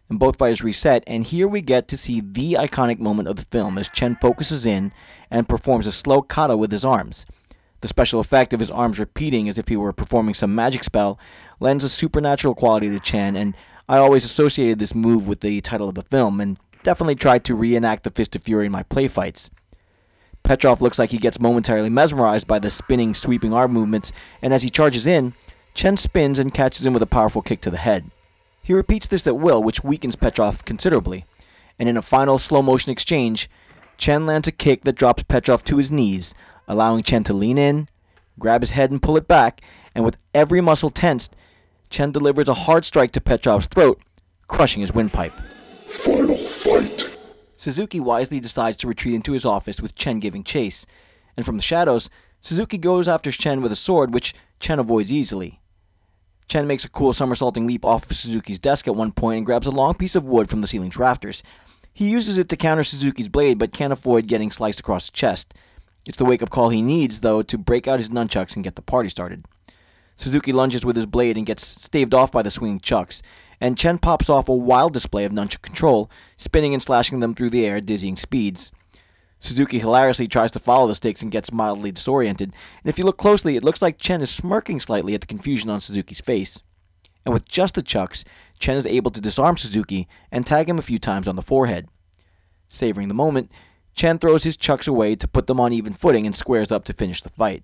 And 0.09 0.19
both 0.19 0.39
fighters 0.39 0.61
reset, 0.61 1.05
and 1.07 1.25
here 1.25 1.47
we 1.47 1.61
get 1.61 1.87
to 1.87 1.97
see 1.97 2.21
the 2.21 2.55
iconic 2.55 2.99
moment 2.99 3.29
of 3.29 3.37
the 3.37 3.47
film 3.53 3.79
as 3.79 3.89
Chen 3.89 4.19
focuses 4.21 4.67
in 4.67 4.93
and 5.31 5.49
performs 5.49 5.87
a 5.87 5.93
slow 5.93 6.21
kata 6.21 6.57
with 6.57 6.73
his 6.73 6.85
arms. 6.85 7.27
The 7.81 7.89
special 7.89 8.19
effect 8.19 8.53
of 8.53 8.59
his 8.59 8.73
arms 8.73 8.99
repeating 8.99 9.49
as 9.49 9.57
if 9.57 9.69
he 9.69 9.77
were 9.77 9.93
performing 9.93 10.35
some 10.35 10.55
magic 10.55 10.83
spell 10.83 11.17
lends 11.61 11.85
a 11.85 11.89
supernatural 11.89 12.57
quality 12.57 12.91
to 12.91 12.99
Chen, 12.99 13.37
and 13.37 13.55
I 13.91 13.99
always 13.99 14.25
associated 14.25 14.79
this 14.79 14.95
move 14.95 15.27
with 15.27 15.41
the 15.41 15.61
title 15.63 15.89
of 15.89 15.97
the 15.97 16.05
film, 16.05 16.41
and 16.41 16.57
definitely 16.85 17.17
tried 17.17 17.43
to 17.43 17.57
reenact 17.57 18.05
the 18.05 18.13
Fist 18.13 18.37
of 18.37 18.45
Fury 18.45 18.67
in 18.67 18.71
my 18.71 18.85
play 18.85 19.09
fights. 19.09 19.51
Petrov 20.45 20.81
looks 20.81 20.97
like 20.97 21.11
he 21.11 21.19
gets 21.19 21.41
momentarily 21.41 21.89
mesmerized 21.89 22.47
by 22.47 22.61
the 22.61 22.71
spinning, 22.71 23.15
sweeping 23.15 23.53
arm 23.53 23.73
movements, 23.73 24.13
and 24.43 24.55
as 24.55 24.63
he 24.63 24.71
charges 24.71 25.09
in, 25.09 25.35
Chen 25.75 25.97
spins 25.97 26.39
and 26.39 26.55
catches 26.55 26.87
him 26.87 26.93
with 26.93 27.03
a 27.03 27.07
powerful 27.07 27.43
kick 27.43 27.61
to 27.63 27.71
the 27.71 27.79
head. 27.79 28.13
He 28.63 28.73
repeats 28.73 29.09
this 29.09 29.27
at 29.27 29.37
will, 29.37 29.61
which 29.61 29.83
weakens 29.83 30.15
Petrov 30.15 30.65
considerably, 30.65 31.25
and 31.77 31.89
in 31.89 31.97
a 31.97 32.01
final 32.01 32.39
slow 32.39 32.63
motion 32.63 32.93
exchange, 32.93 33.51
Chen 33.99 34.25
lands 34.25 34.47
a 34.47 34.53
kick 34.53 34.85
that 34.85 34.95
drops 34.95 35.25
Petrov 35.25 35.65
to 35.65 35.79
his 35.79 35.91
knees, 35.91 36.33
allowing 36.69 37.03
Chen 37.03 37.25
to 37.25 37.33
lean 37.33 37.59
in, 37.59 37.89
grab 38.39 38.61
his 38.61 38.71
head 38.71 38.93
and 38.93 39.03
pull 39.03 39.17
it 39.17 39.27
back, 39.27 39.63
and 39.97 40.05
with 40.05 40.17
every 40.33 40.61
muscle 40.61 40.91
tensed, 40.91 41.35
Chen 41.91 42.13
delivers 42.13 42.49
a 42.49 42.55
hard 42.55 42.85
strike 42.85 43.11
to 43.13 43.21
Petrov's 43.21 43.67
throat, 43.67 44.01
crushing 44.47 44.81
his 44.81 44.93
windpipe. 44.93 45.35
Final 45.89 46.47
fight. 46.47 47.11
Suzuki 47.57 47.99
wisely 47.99 48.39
decides 48.39 48.77
to 48.79 48.87
retreat 48.87 49.17
into 49.17 49.33
his 49.33 49.45
office 49.45 49.81
with 49.81 49.97
Chen 49.97 50.21
giving 50.21 50.45
chase, 50.45 50.87
and 51.37 51.45
from 51.45 51.57
the 51.57 51.63
shadows, 51.63 52.09
Suzuki 52.41 52.79
goes 52.79 53.09
after 53.09 53.33
Chen 53.33 53.61
with 53.61 53.73
a 53.73 53.77
sword, 53.77 54.15
which 54.15 54.35
Chen 54.61 54.79
avoids 54.79 55.11
easily. 55.11 55.61
Chen 56.47 56.67
makes 56.67 56.85
a 56.85 56.89
cool 56.89 57.13
somersaulting 57.13 57.67
leap 57.67 57.85
off 57.85 58.11
of 58.11 58.17
Suzuki's 58.17 58.59
desk 58.59 58.87
at 58.89 58.97
one 58.97 59.13
point 59.13 59.39
and 59.39 59.47
grabs 59.47 59.67
a 59.67 59.71
long 59.71 59.95
piece 59.95 60.15
of 60.15 60.25
wood 60.25 60.49
from 60.49 60.61
the 60.61 60.69
ceiling's 60.69 60.97
rafters. 60.97 61.43
He 61.93 62.09
uses 62.09 62.39
it 62.39 62.49
to 62.49 62.57
counter 62.57 62.85
Suzuki's 62.85 63.29
blade, 63.29 63.59
but 63.59 63.73
can't 63.73 63.93
avoid 63.93 64.29
getting 64.29 64.51
sliced 64.51 64.81
across 64.81 65.07
the 65.07 65.13
chest. 65.13 65.55
It's 66.07 66.17
the 66.17 66.25
wake 66.25 66.43
up 66.43 66.51
call 66.51 66.71
he 66.71 66.83
needs, 66.83 67.21
though, 67.21 67.43
to 67.43 67.59
break 67.59 67.87
out 67.87 67.99
his 67.99 68.09
nunchucks 68.09 68.55
and 68.55 68.65
get 68.65 68.77
the 68.77 68.83
party 68.83 69.09
started. 69.09 69.45
Suzuki 70.17 70.53
lunges 70.53 70.85
with 70.85 70.97
his 70.97 71.07
blade 71.07 71.37
and 71.37 71.47
gets 71.47 71.67
staved 71.67 72.15
off 72.15 72.33
by 72.33 72.43
the 72.43 72.51
swinging 72.51 72.81
chucks, 72.81 73.23
and 73.61 73.79
Chen 73.79 73.99
pops 73.99 74.29
off 74.29 74.49
a 74.49 74.55
wild 74.55 74.93
display 74.93 75.25
of 75.25 75.33
nunchuk 75.33 75.63
control, 75.63 76.11
spinning 76.37 76.75
and 76.75 76.83
slashing 76.83 77.21
them 77.21 77.35
through 77.35 77.51
the 77.51 77.65
air 77.65 77.77
at 77.77 77.87
dizzying 77.87 78.17
speeds. 78.17 78.71
Suzuki 79.39 79.79
hilariously 79.79 80.29
tries 80.29 80.51
to 80.51 80.59
follow 80.59 80.87
the 80.87 80.95
stakes 80.95 81.23
and 81.23 81.31
gets 81.33 81.51
mildly 81.51 81.91
disoriented, 81.91 82.53
and 82.85 82.91
if 82.91 82.99
you 82.99 83.05
look 83.05 83.17
closely, 83.17 83.57
it 83.57 83.65
looks 83.65 83.81
like 83.81 83.99
Chen 83.99 84.21
is 84.21 84.31
smirking 84.31 84.79
slightly 84.79 85.15
at 85.15 85.23
the 85.23 85.27
confusion 85.27 85.71
on 85.71 85.81
Suzuki's 85.81 86.21
face. 86.21 86.63
And 87.25 87.33
with 87.33 87.47
just 87.47 87.75
the 87.75 87.83
chucks, 87.83 88.25
Chen 88.59 88.77
is 88.77 88.87
able 88.87 89.11
to 89.11 89.21
disarm 89.21 89.57
Suzuki 89.57 90.09
and 90.31 90.47
tag 90.47 90.69
him 90.69 90.79
a 90.79 90.83
few 90.83 90.99
times 90.99 91.27
on 91.27 91.37
the 91.37 91.43
forehead. 91.43 91.89
Savoring 92.69 93.09
the 93.09 93.15
moment, 93.15 93.51
Chen 93.95 94.19
throws 94.19 94.45
his 94.45 94.57
chucks 94.57 94.87
away 94.87 95.17
to 95.17 95.29
put 95.29 95.47
them 95.47 95.59
on 95.61 95.73
even 95.73 95.93
footing 95.93 96.27
and 96.27 96.37
squares 96.37 96.71
up 96.71 96.85
to 96.85 96.93
finish 96.93 97.23
the 97.23 97.31
fight. 97.31 97.63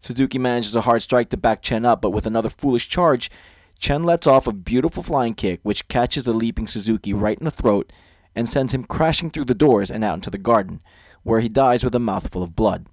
Suzuki 0.00 0.38
manages 0.38 0.76
a 0.76 0.82
hard 0.82 1.02
strike 1.02 1.30
to 1.30 1.36
back 1.36 1.60
Chen 1.60 1.84
up, 1.84 2.00
but 2.00 2.10
with 2.10 2.26
another 2.26 2.50
foolish 2.50 2.88
charge, 2.88 3.30
Chen 3.78 4.04
lets 4.04 4.26
off 4.26 4.46
a 4.46 4.52
beautiful 4.52 5.02
flying 5.02 5.34
kick 5.34 5.60
which 5.62 5.88
catches 5.88 6.24
the 6.24 6.32
leaping 6.32 6.66
Suzuki 6.66 7.12
right 7.12 7.38
in 7.38 7.44
the 7.44 7.50
throat 7.50 7.92
and 8.34 8.48
sends 8.48 8.72
him 8.72 8.84
crashing 8.84 9.30
through 9.30 9.46
the 9.46 9.54
doors 9.54 9.90
and 9.90 10.04
out 10.04 10.14
into 10.14 10.30
the 10.30 10.38
garden, 10.38 10.80
where 11.24 11.40
he 11.40 11.48
dies 11.48 11.82
with 11.82 11.94
a 11.94 11.98
mouthful 12.00 12.42
of 12.42 12.54
blood. 12.54 12.86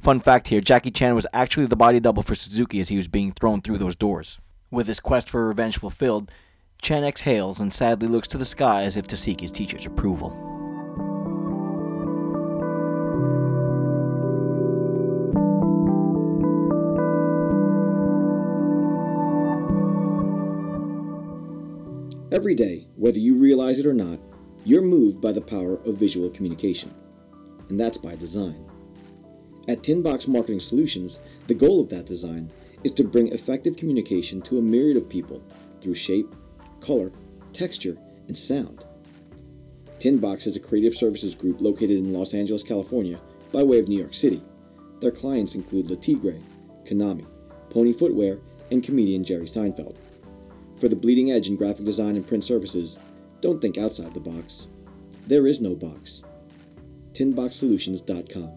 Fun 0.00 0.20
fact 0.20 0.48
here 0.48 0.60
Jackie 0.60 0.92
Chan 0.92 1.14
was 1.14 1.26
actually 1.32 1.66
the 1.66 1.76
body 1.76 1.98
double 1.98 2.22
for 2.22 2.36
Suzuki 2.36 2.78
as 2.78 2.88
he 2.88 2.96
was 2.96 3.08
being 3.08 3.32
thrown 3.32 3.60
through 3.60 3.78
those 3.78 3.96
doors. 3.96 4.38
With 4.70 4.86
his 4.86 5.00
quest 5.00 5.28
for 5.28 5.48
revenge 5.48 5.78
fulfilled, 5.78 6.30
Chen 6.80 7.02
exhales 7.02 7.58
and 7.58 7.74
sadly 7.74 8.06
looks 8.06 8.28
to 8.28 8.38
the 8.38 8.44
sky 8.44 8.84
as 8.84 8.96
if 8.96 9.08
to 9.08 9.16
seek 9.16 9.40
his 9.40 9.50
teacher's 9.50 9.86
approval. 9.86 10.57
Every 22.38 22.54
day, 22.54 22.86
whether 22.94 23.18
you 23.18 23.34
realize 23.34 23.80
it 23.80 23.86
or 23.86 23.92
not, 23.92 24.20
you're 24.64 24.80
moved 24.80 25.20
by 25.20 25.32
the 25.32 25.40
power 25.40 25.74
of 25.84 25.98
visual 25.98 26.30
communication. 26.30 26.94
And 27.68 27.80
that's 27.80 27.98
by 27.98 28.14
design. 28.14 28.64
At 29.66 29.82
Tinbox 29.82 30.28
Marketing 30.28 30.60
Solutions, 30.60 31.20
the 31.48 31.54
goal 31.54 31.80
of 31.80 31.88
that 31.88 32.06
design 32.06 32.52
is 32.84 32.92
to 32.92 33.02
bring 33.02 33.32
effective 33.32 33.76
communication 33.76 34.40
to 34.42 34.58
a 34.58 34.62
myriad 34.62 34.96
of 34.96 35.08
people 35.08 35.42
through 35.80 35.96
shape, 35.96 36.32
color, 36.78 37.10
texture, 37.52 37.98
and 38.28 38.38
sound. 38.38 38.84
Tinbox 39.98 40.46
is 40.46 40.54
a 40.54 40.60
creative 40.60 40.94
services 40.94 41.34
group 41.34 41.60
located 41.60 41.98
in 41.98 42.12
Los 42.12 42.34
Angeles, 42.34 42.62
California, 42.62 43.18
by 43.50 43.64
way 43.64 43.80
of 43.80 43.88
New 43.88 43.98
York 43.98 44.14
City. 44.14 44.40
Their 45.00 45.10
clients 45.10 45.56
include 45.56 45.90
Le 45.90 45.96
Tigre, 45.96 46.38
Konami, 46.84 47.26
Pony 47.68 47.92
Footwear, 47.92 48.38
and 48.70 48.84
comedian 48.84 49.24
Jerry 49.24 49.46
Seinfeld. 49.46 49.96
For 50.80 50.88
the 50.88 50.96
bleeding 50.96 51.32
edge 51.32 51.48
in 51.48 51.56
graphic 51.56 51.84
design 51.84 52.14
and 52.14 52.24
print 52.24 52.44
services, 52.44 53.00
don't 53.40 53.60
think 53.60 53.78
outside 53.78 54.14
the 54.14 54.20
box. 54.20 54.68
There 55.26 55.48
is 55.48 55.60
no 55.60 55.74
box. 55.74 56.22
Tinboxsolutions.com. 57.12 58.52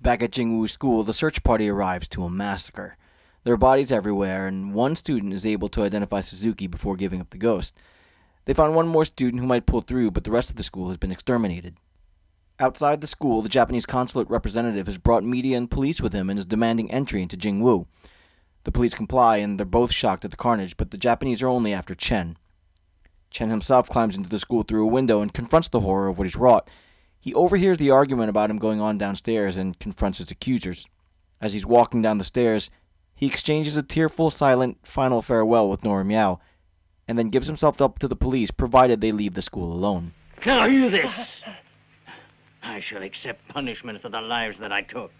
Back 0.00 0.22
at 0.22 0.30
Jingwu 0.30 0.70
School, 0.70 1.02
the 1.02 1.12
search 1.12 1.42
party 1.42 1.68
arrives 1.68 2.08
to 2.08 2.24
a 2.24 2.30
massacre. 2.30 2.96
There 3.44 3.52
are 3.52 3.58
bodies 3.58 3.92
everywhere, 3.92 4.46
and 4.46 4.72
one 4.72 4.96
student 4.96 5.34
is 5.34 5.44
able 5.44 5.68
to 5.68 5.82
identify 5.82 6.20
Suzuki 6.20 6.66
before 6.66 6.96
giving 6.96 7.20
up 7.20 7.28
the 7.28 7.36
ghost. 7.36 7.78
They 8.48 8.54
found 8.54 8.74
one 8.74 8.88
more 8.88 9.04
student 9.04 9.42
who 9.42 9.46
might 9.46 9.66
pull 9.66 9.82
through, 9.82 10.12
but 10.12 10.24
the 10.24 10.30
rest 10.30 10.48
of 10.48 10.56
the 10.56 10.62
school 10.62 10.88
has 10.88 10.96
been 10.96 11.10
exterminated. 11.10 11.76
Outside 12.58 13.02
the 13.02 13.06
school, 13.06 13.42
the 13.42 13.48
Japanese 13.50 13.84
consulate 13.84 14.30
representative 14.30 14.86
has 14.86 14.96
brought 14.96 15.22
media 15.22 15.58
and 15.58 15.70
police 15.70 16.00
with 16.00 16.14
him 16.14 16.30
and 16.30 16.38
is 16.38 16.46
demanding 16.46 16.90
entry 16.90 17.20
into 17.20 17.36
Jingwu. 17.36 17.84
The 18.64 18.72
police 18.72 18.94
comply, 18.94 19.36
and 19.36 19.58
they're 19.58 19.66
both 19.66 19.92
shocked 19.92 20.24
at 20.24 20.30
the 20.30 20.38
carnage, 20.38 20.78
but 20.78 20.90
the 20.90 20.96
Japanese 20.96 21.42
are 21.42 21.48
only 21.48 21.74
after 21.74 21.94
Chen. 21.94 22.38
Chen 23.28 23.50
himself 23.50 23.90
climbs 23.90 24.16
into 24.16 24.30
the 24.30 24.38
school 24.38 24.62
through 24.62 24.84
a 24.84 24.90
window 24.90 25.20
and 25.20 25.34
confronts 25.34 25.68
the 25.68 25.80
horror 25.80 26.08
of 26.08 26.16
what 26.16 26.24
he's 26.24 26.34
wrought. 26.34 26.70
He 27.20 27.34
overhears 27.34 27.76
the 27.76 27.90
argument 27.90 28.30
about 28.30 28.48
him 28.48 28.56
going 28.56 28.80
on 28.80 28.96
downstairs 28.96 29.58
and 29.58 29.78
confronts 29.78 30.16
his 30.16 30.30
accusers. 30.30 30.86
As 31.38 31.52
he's 31.52 31.66
walking 31.66 32.00
down 32.00 32.16
the 32.16 32.24
stairs, 32.24 32.70
he 33.14 33.26
exchanges 33.26 33.76
a 33.76 33.82
tearful, 33.82 34.30
silent, 34.30 34.78
final 34.84 35.20
farewell 35.20 35.68
with 35.68 35.84
Nora 35.84 36.02
Miao, 36.02 36.40
and 37.08 37.18
then 37.18 37.30
gives 37.30 37.46
himself 37.46 37.80
up 37.80 37.98
to 37.98 38.06
the 38.06 38.14
police, 38.14 38.50
provided 38.50 39.00
they 39.00 39.12
leave 39.12 39.34
the 39.34 39.42
school 39.42 39.72
alone. 39.72 40.12
Now 40.44 40.68
hear 40.68 40.90
this. 40.90 41.10
I 42.62 42.80
shall 42.80 43.02
accept 43.02 43.48
punishment 43.48 44.00
for 44.02 44.10
the 44.10 44.20
lives 44.20 44.58
that 44.60 44.72
I 44.72 44.82
took. 44.82 45.10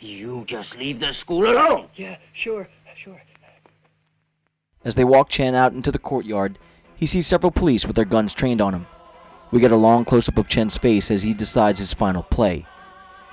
You 0.00 0.44
just 0.46 0.76
leave 0.76 1.00
the 1.00 1.12
school 1.12 1.48
alone. 1.48 1.88
Yeah, 1.94 2.16
sure, 2.32 2.68
sure. 2.96 3.20
As 4.84 4.94
they 4.94 5.04
walk 5.04 5.28
Chen 5.28 5.54
out 5.54 5.72
into 5.72 5.92
the 5.92 5.98
courtyard, 5.98 6.58
he 6.96 7.06
sees 7.06 7.26
several 7.26 7.50
police 7.50 7.86
with 7.86 7.96
their 7.96 8.04
guns 8.04 8.34
trained 8.34 8.60
on 8.60 8.74
him. 8.74 8.86
We 9.50 9.60
get 9.60 9.72
a 9.72 9.76
long 9.76 10.04
close 10.04 10.28
up 10.28 10.38
of 10.38 10.48
Chen's 10.48 10.76
face 10.76 11.10
as 11.10 11.22
he 11.22 11.32
decides 11.32 11.78
his 11.78 11.92
final 11.92 12.22
play. 12.22 12.66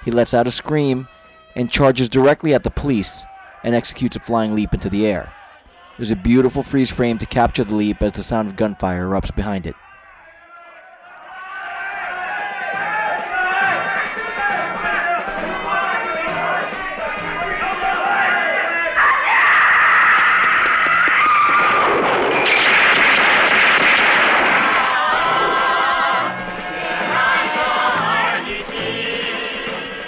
He 0.06 0.12
lets 0.12 0.34
out 0.34 0.48
a 0.48 0.52
scream 0.52 1.08
and 1.56 1.70
charges 1.70 2.10
directly 2.10 2.54
at 2.54 2.64
the 2.64 2.70
police 2.70 3.24
and 3.64 3.76
executes 3.76 4.16
a 4.16 4.20
flying 4.20 4.56
leap 4.56 4.74
into 4.74 4.90
the 4.90 5.06
air. 5.06 5.34
There's 6.02 6.10
a 6.10 6.16
beautiful 6.16 6.64
freeze 6.64 6.90
frame 6.90 7.20
to 7.20 7.28
capture 7.28 7.64
the 7.64 7.76
leap 7.76 8.02
as 8.02 8.14
the 8.14 8.24
sound 8.24 8.48
of 8.48 8.56
gunfire 8.56 9.08
erupts 9.08 9.36
behind 9.36 9.68
it. 9.68 9.76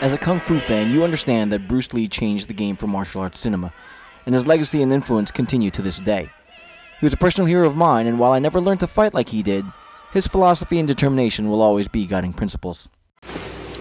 As 0.01 0.11
a 0.11 0.17
kung 0.17 0.39
fu 0.39 0.59
fan, 0.61 0.89
you 0.89 1.03
understand 1.03 1.51
that 1.51 1.67
Bruce 1.67 1.93
Lee 1.93 2.07
changed 2.07 2.47
the 2.47 2.55
game 2.55 2.75
for 2.75 2.87
martial 2.87 3.21
arts 3.21 3.39
cinema 3.39 3.71
and 4.25 4.35
his 4.35 4.47
legacy 4.47 4.81
and 4.81 4.93
influence 4.93 5.31
continue 5.31 5.71
to 5.71 5.81
this 5.81 5.97
day. 5.97 6.29
He 6.99 7.05
was 7.05 7.13
a 7.13 7.17
personal 7.17 7.47
hero 7.47 7.67
of 7.67 7.75
mine, 7.75 8.07
and 8.07 8.19
while 8.19 8.31
I 8.31 8.39
never 8.39 8.61
learned 8.61 8.79
to 8.81 8.87
fight 8.87 9.13
like 9.13 9.29
he 9.29 9.43
did, 9.43 9.65
his 10.11 10.27
philosophy 10.27 10.79
and 10.79 10.87
determination 10.87 11.49
will 11.49 11.61
always 11.61 11.87
be 11.87 12.05
guiding 12.05 12.33
principles. 12.33 12.87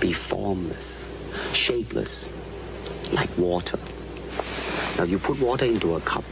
Be 0.00 0.12
formless, 0.12 1.06
shapeless, 1.52 2.28
like 3.12 3.30
water. 3.38 3.78
Now 4.98 5.04
you 5.04 5.18
put 5.18 5.40
water 5.40 5.64
into 5.64 5.94
a 5.94 6.00
cup, 6.00 6.24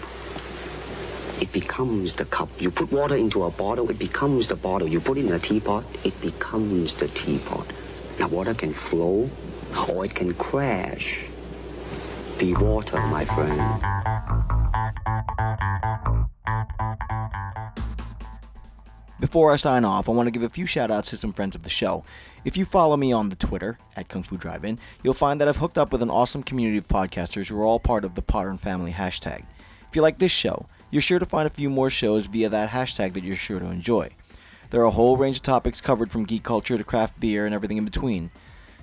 it 1.41 1.53
becomes 1.53 2.17
the 2.17 2.25
cup. 2.25 2.49
You 2.59 2.71
put 2.71 2.93
water 2.93 3.17
into 3.17 3.45
a 3.45 3.51
bottle, 3.51 3.91
it 3.91 3.99
becomes 3.99 4.49
the 4.49 4.57
bottle. 4.57 4.89
You 4.89 5.01
put 5.01 5.17
it 5.19 5.27
in 5.27 5.33
a 5.33 5.39
teapot, 5.39 5.85
it 6.05 6.21
becomes 6.21 6.97
the 6.97 7.09
teapot. 7.09 7.67
Now 8.19 8.29
water 8.29 8.55
can 8.55 8.73
flow 8.73 9.31
or 9.89 10.05
it 10.05 10.15
can 10.15 10.35
crash. 10.35 11.25
Be 12.39 12.55
water, 12.55 12.99
my 13.07 13.25
friend. 13.25 14.00
Before 19.31 19.53
I 19.53 19.57
sign 19.59 19.85
off, 19.85 20.09
I 20.09 20.13
want 20.13 20.27
to 20.27 20.33
give 20.33 20.43
a 20.43 20.49
few 20.49 20.67
shout 20.67 20.91
outs 20.91 21.11
to 21.11 21.17
some 21.17 21.33
friends 21.33 21.55
of 21.55 21.63
the 21.63 21.71
show. 21.71 22.03
If 22.45 22.57
you 22.57 22.65
follow 22.65 22.97
me 22.97 23.13
on 23.13 23.29
the 23.29 23.37
Twitter 23.37 23.79
at 23.95 24.09
Kung 24.09 24.25
Fu 24.25 24.37
Drive 24.37 24.65
In, 24.65 24.77
you'll 25.05 25.15
find 25.15 25.41
that 25.41 25.47
I've 25.47 25.59
hooked 25.59 25.79
up 25.79 25.93
with 25.93 26.03
an 26.03 26.11
awesome 26.11 26.43
community 26.43 26.79
of 26.79 26.89
podcasters 26.89 27.47
who 27.47 27.57
are 27.61 27.65
all 27.65 27.79
part 27.79 28.05
of 28.05 28.17
the 28.17 28.23
Podern 28.23 28.59
Family 28.59 28.91
hashtag. 28.91 29.45
If 29.89 29.95
you 29.95 30.03
like 30.03 30.19
this 30.19 30.33
show, 30.33 30.67
you're 30.91 31.01
sure 31.01 31.21
to 31.21 31.25
find 31.25 31.47
a 31.47 31.51
few 31.51 31.71
more 31.71 31.91
shows 31.91 32.27
via 32.27 32.49
that 32.49 32.71
hashtag 32.71 33.13
that 33.13 33.23
you're 33.23 33.37
sure 33.37 33.61
to 33.61 33.67
enjoy. 33.67 34.09
There 34.71 34.81
are 34.81 34.87
a 34.87 34.91
whole 34.91 35.17
range 35.17 35.37
of 35.37 35.43
topics 35.45 35.81
covered 35.81 36.11
from 36.11 36.27
geek 36.27 36.43
culture 36.43 36.77
to 36.77 36.83
craft 36.83 37.21
beer 37.21 37.47
and 37.47 37.55
everything 37.55 37.77
in 37.77 37.85
between. 37.85 38.33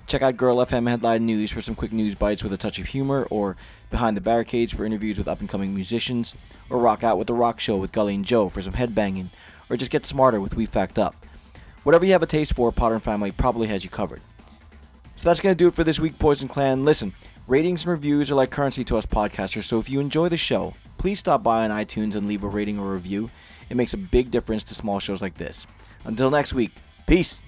Check 0.06 0.22
out 0.22 0.38
Girl 0.38 0.64
FM 0.64 0.88
Headline 0.88 1.26
News 1.26 1.52
for 1.52 1.60
some 1.60 1.74
quick 1.74 1.92
news 1.92 2.14
bites 2.14 2.42
with 2.42 2.54
a 2.54 2.56
touch 2.56 2.78
of 2.78 2.86
humor, 2.86 3.26
or 3.28 3.58
Behind 3.90 4.16
the 4.16 4.22
Barricades 4.22 4.72
for 4.72 4.86
interviews 4.86 5.18
with 5.18 5.28
up 5.28 5.40
and 5.40 5.48
coming 5.50 5.74
musicians, 5.74 6.34
or 6.70 6.78
Rock 6.78 7.04
Out 7.04 7.18
with 7.18 7.26
the 7.26 7.34
Rock 7.34 7.60
Show 7.60 7.76
with 7.76 7.92
Gully 7.92 8.14
and 8.14 8.24
Joe 8.24 8.48
for 8.48 8.62
some 8.62 8.72
headbanging, 8.72 9.28
or 9.70 9.76
just 9.76 9.90
get 9.90 10.06
smarter 10.06 10.40
with 10.40 10.54
We 10.54 10.66
Fact 10.66 10.98
Up. 10.98 11.14
Whatever 11.84 12.04
you 12.04 12.12
have 12.12 12.22
a 12.22 12.26
taste 12.26 12.54
for, 12.54 12.72
Podern 12.72 13.02
Family 13.02 13.30
probably 13.30 13.68
has 13.68 13.84
you 13.84 13.90
covered. 13.90 14.20
So 15.16 15.28
that's 15.28 15.40
going 15.40 15.54
to 15.54 15.58
do 15.58 15.68
it 15.68 15.74
for 15.74 15.84
this 15.84 15.98
week, 15.98 16.18
Poison 16.18 16.48
Clan. 16.48 16.84
Listen, 16.84 17.12
ratings 17.46 17.82
and 17.82 17.90
reviews 17.90 18.30
are 18.30 18.34
like 18.34 18.50
currency 18.50 18.84
to 18.84 18.96
us 18.96 19.06
podcasters, 19.06 19.64
so 19.64 19.78
if 19.78 19.88
you 19.90 20.00
enjoy 20.00 20.28
the 20.28 20.36
show, 20.36 20.74
please 20.98 21.18
stop 21.18 21.42
by 21.42 21.64
on 21.64 21.70
iTunes 21.70 22.14
and 22.14 22.26
leave 22.26 22.44
a 22.44 22.48
rating 22.48 22.78
or 22.78 22.92
review. 22.92 23.30
It 23.70 23.76
makes 23.76 23.94
a 23.94 23.98
big 23.98 24.30
difference 24.30 24.64
to 24.64 24.74
small 24.74 25.00
shows 25.00 25.22
like 25.22 25.34
this. 25.34 25.66
Until 26.04 26.30
next 26.30 26.52
week, 26.52 26.72
peace. 27.06 27.40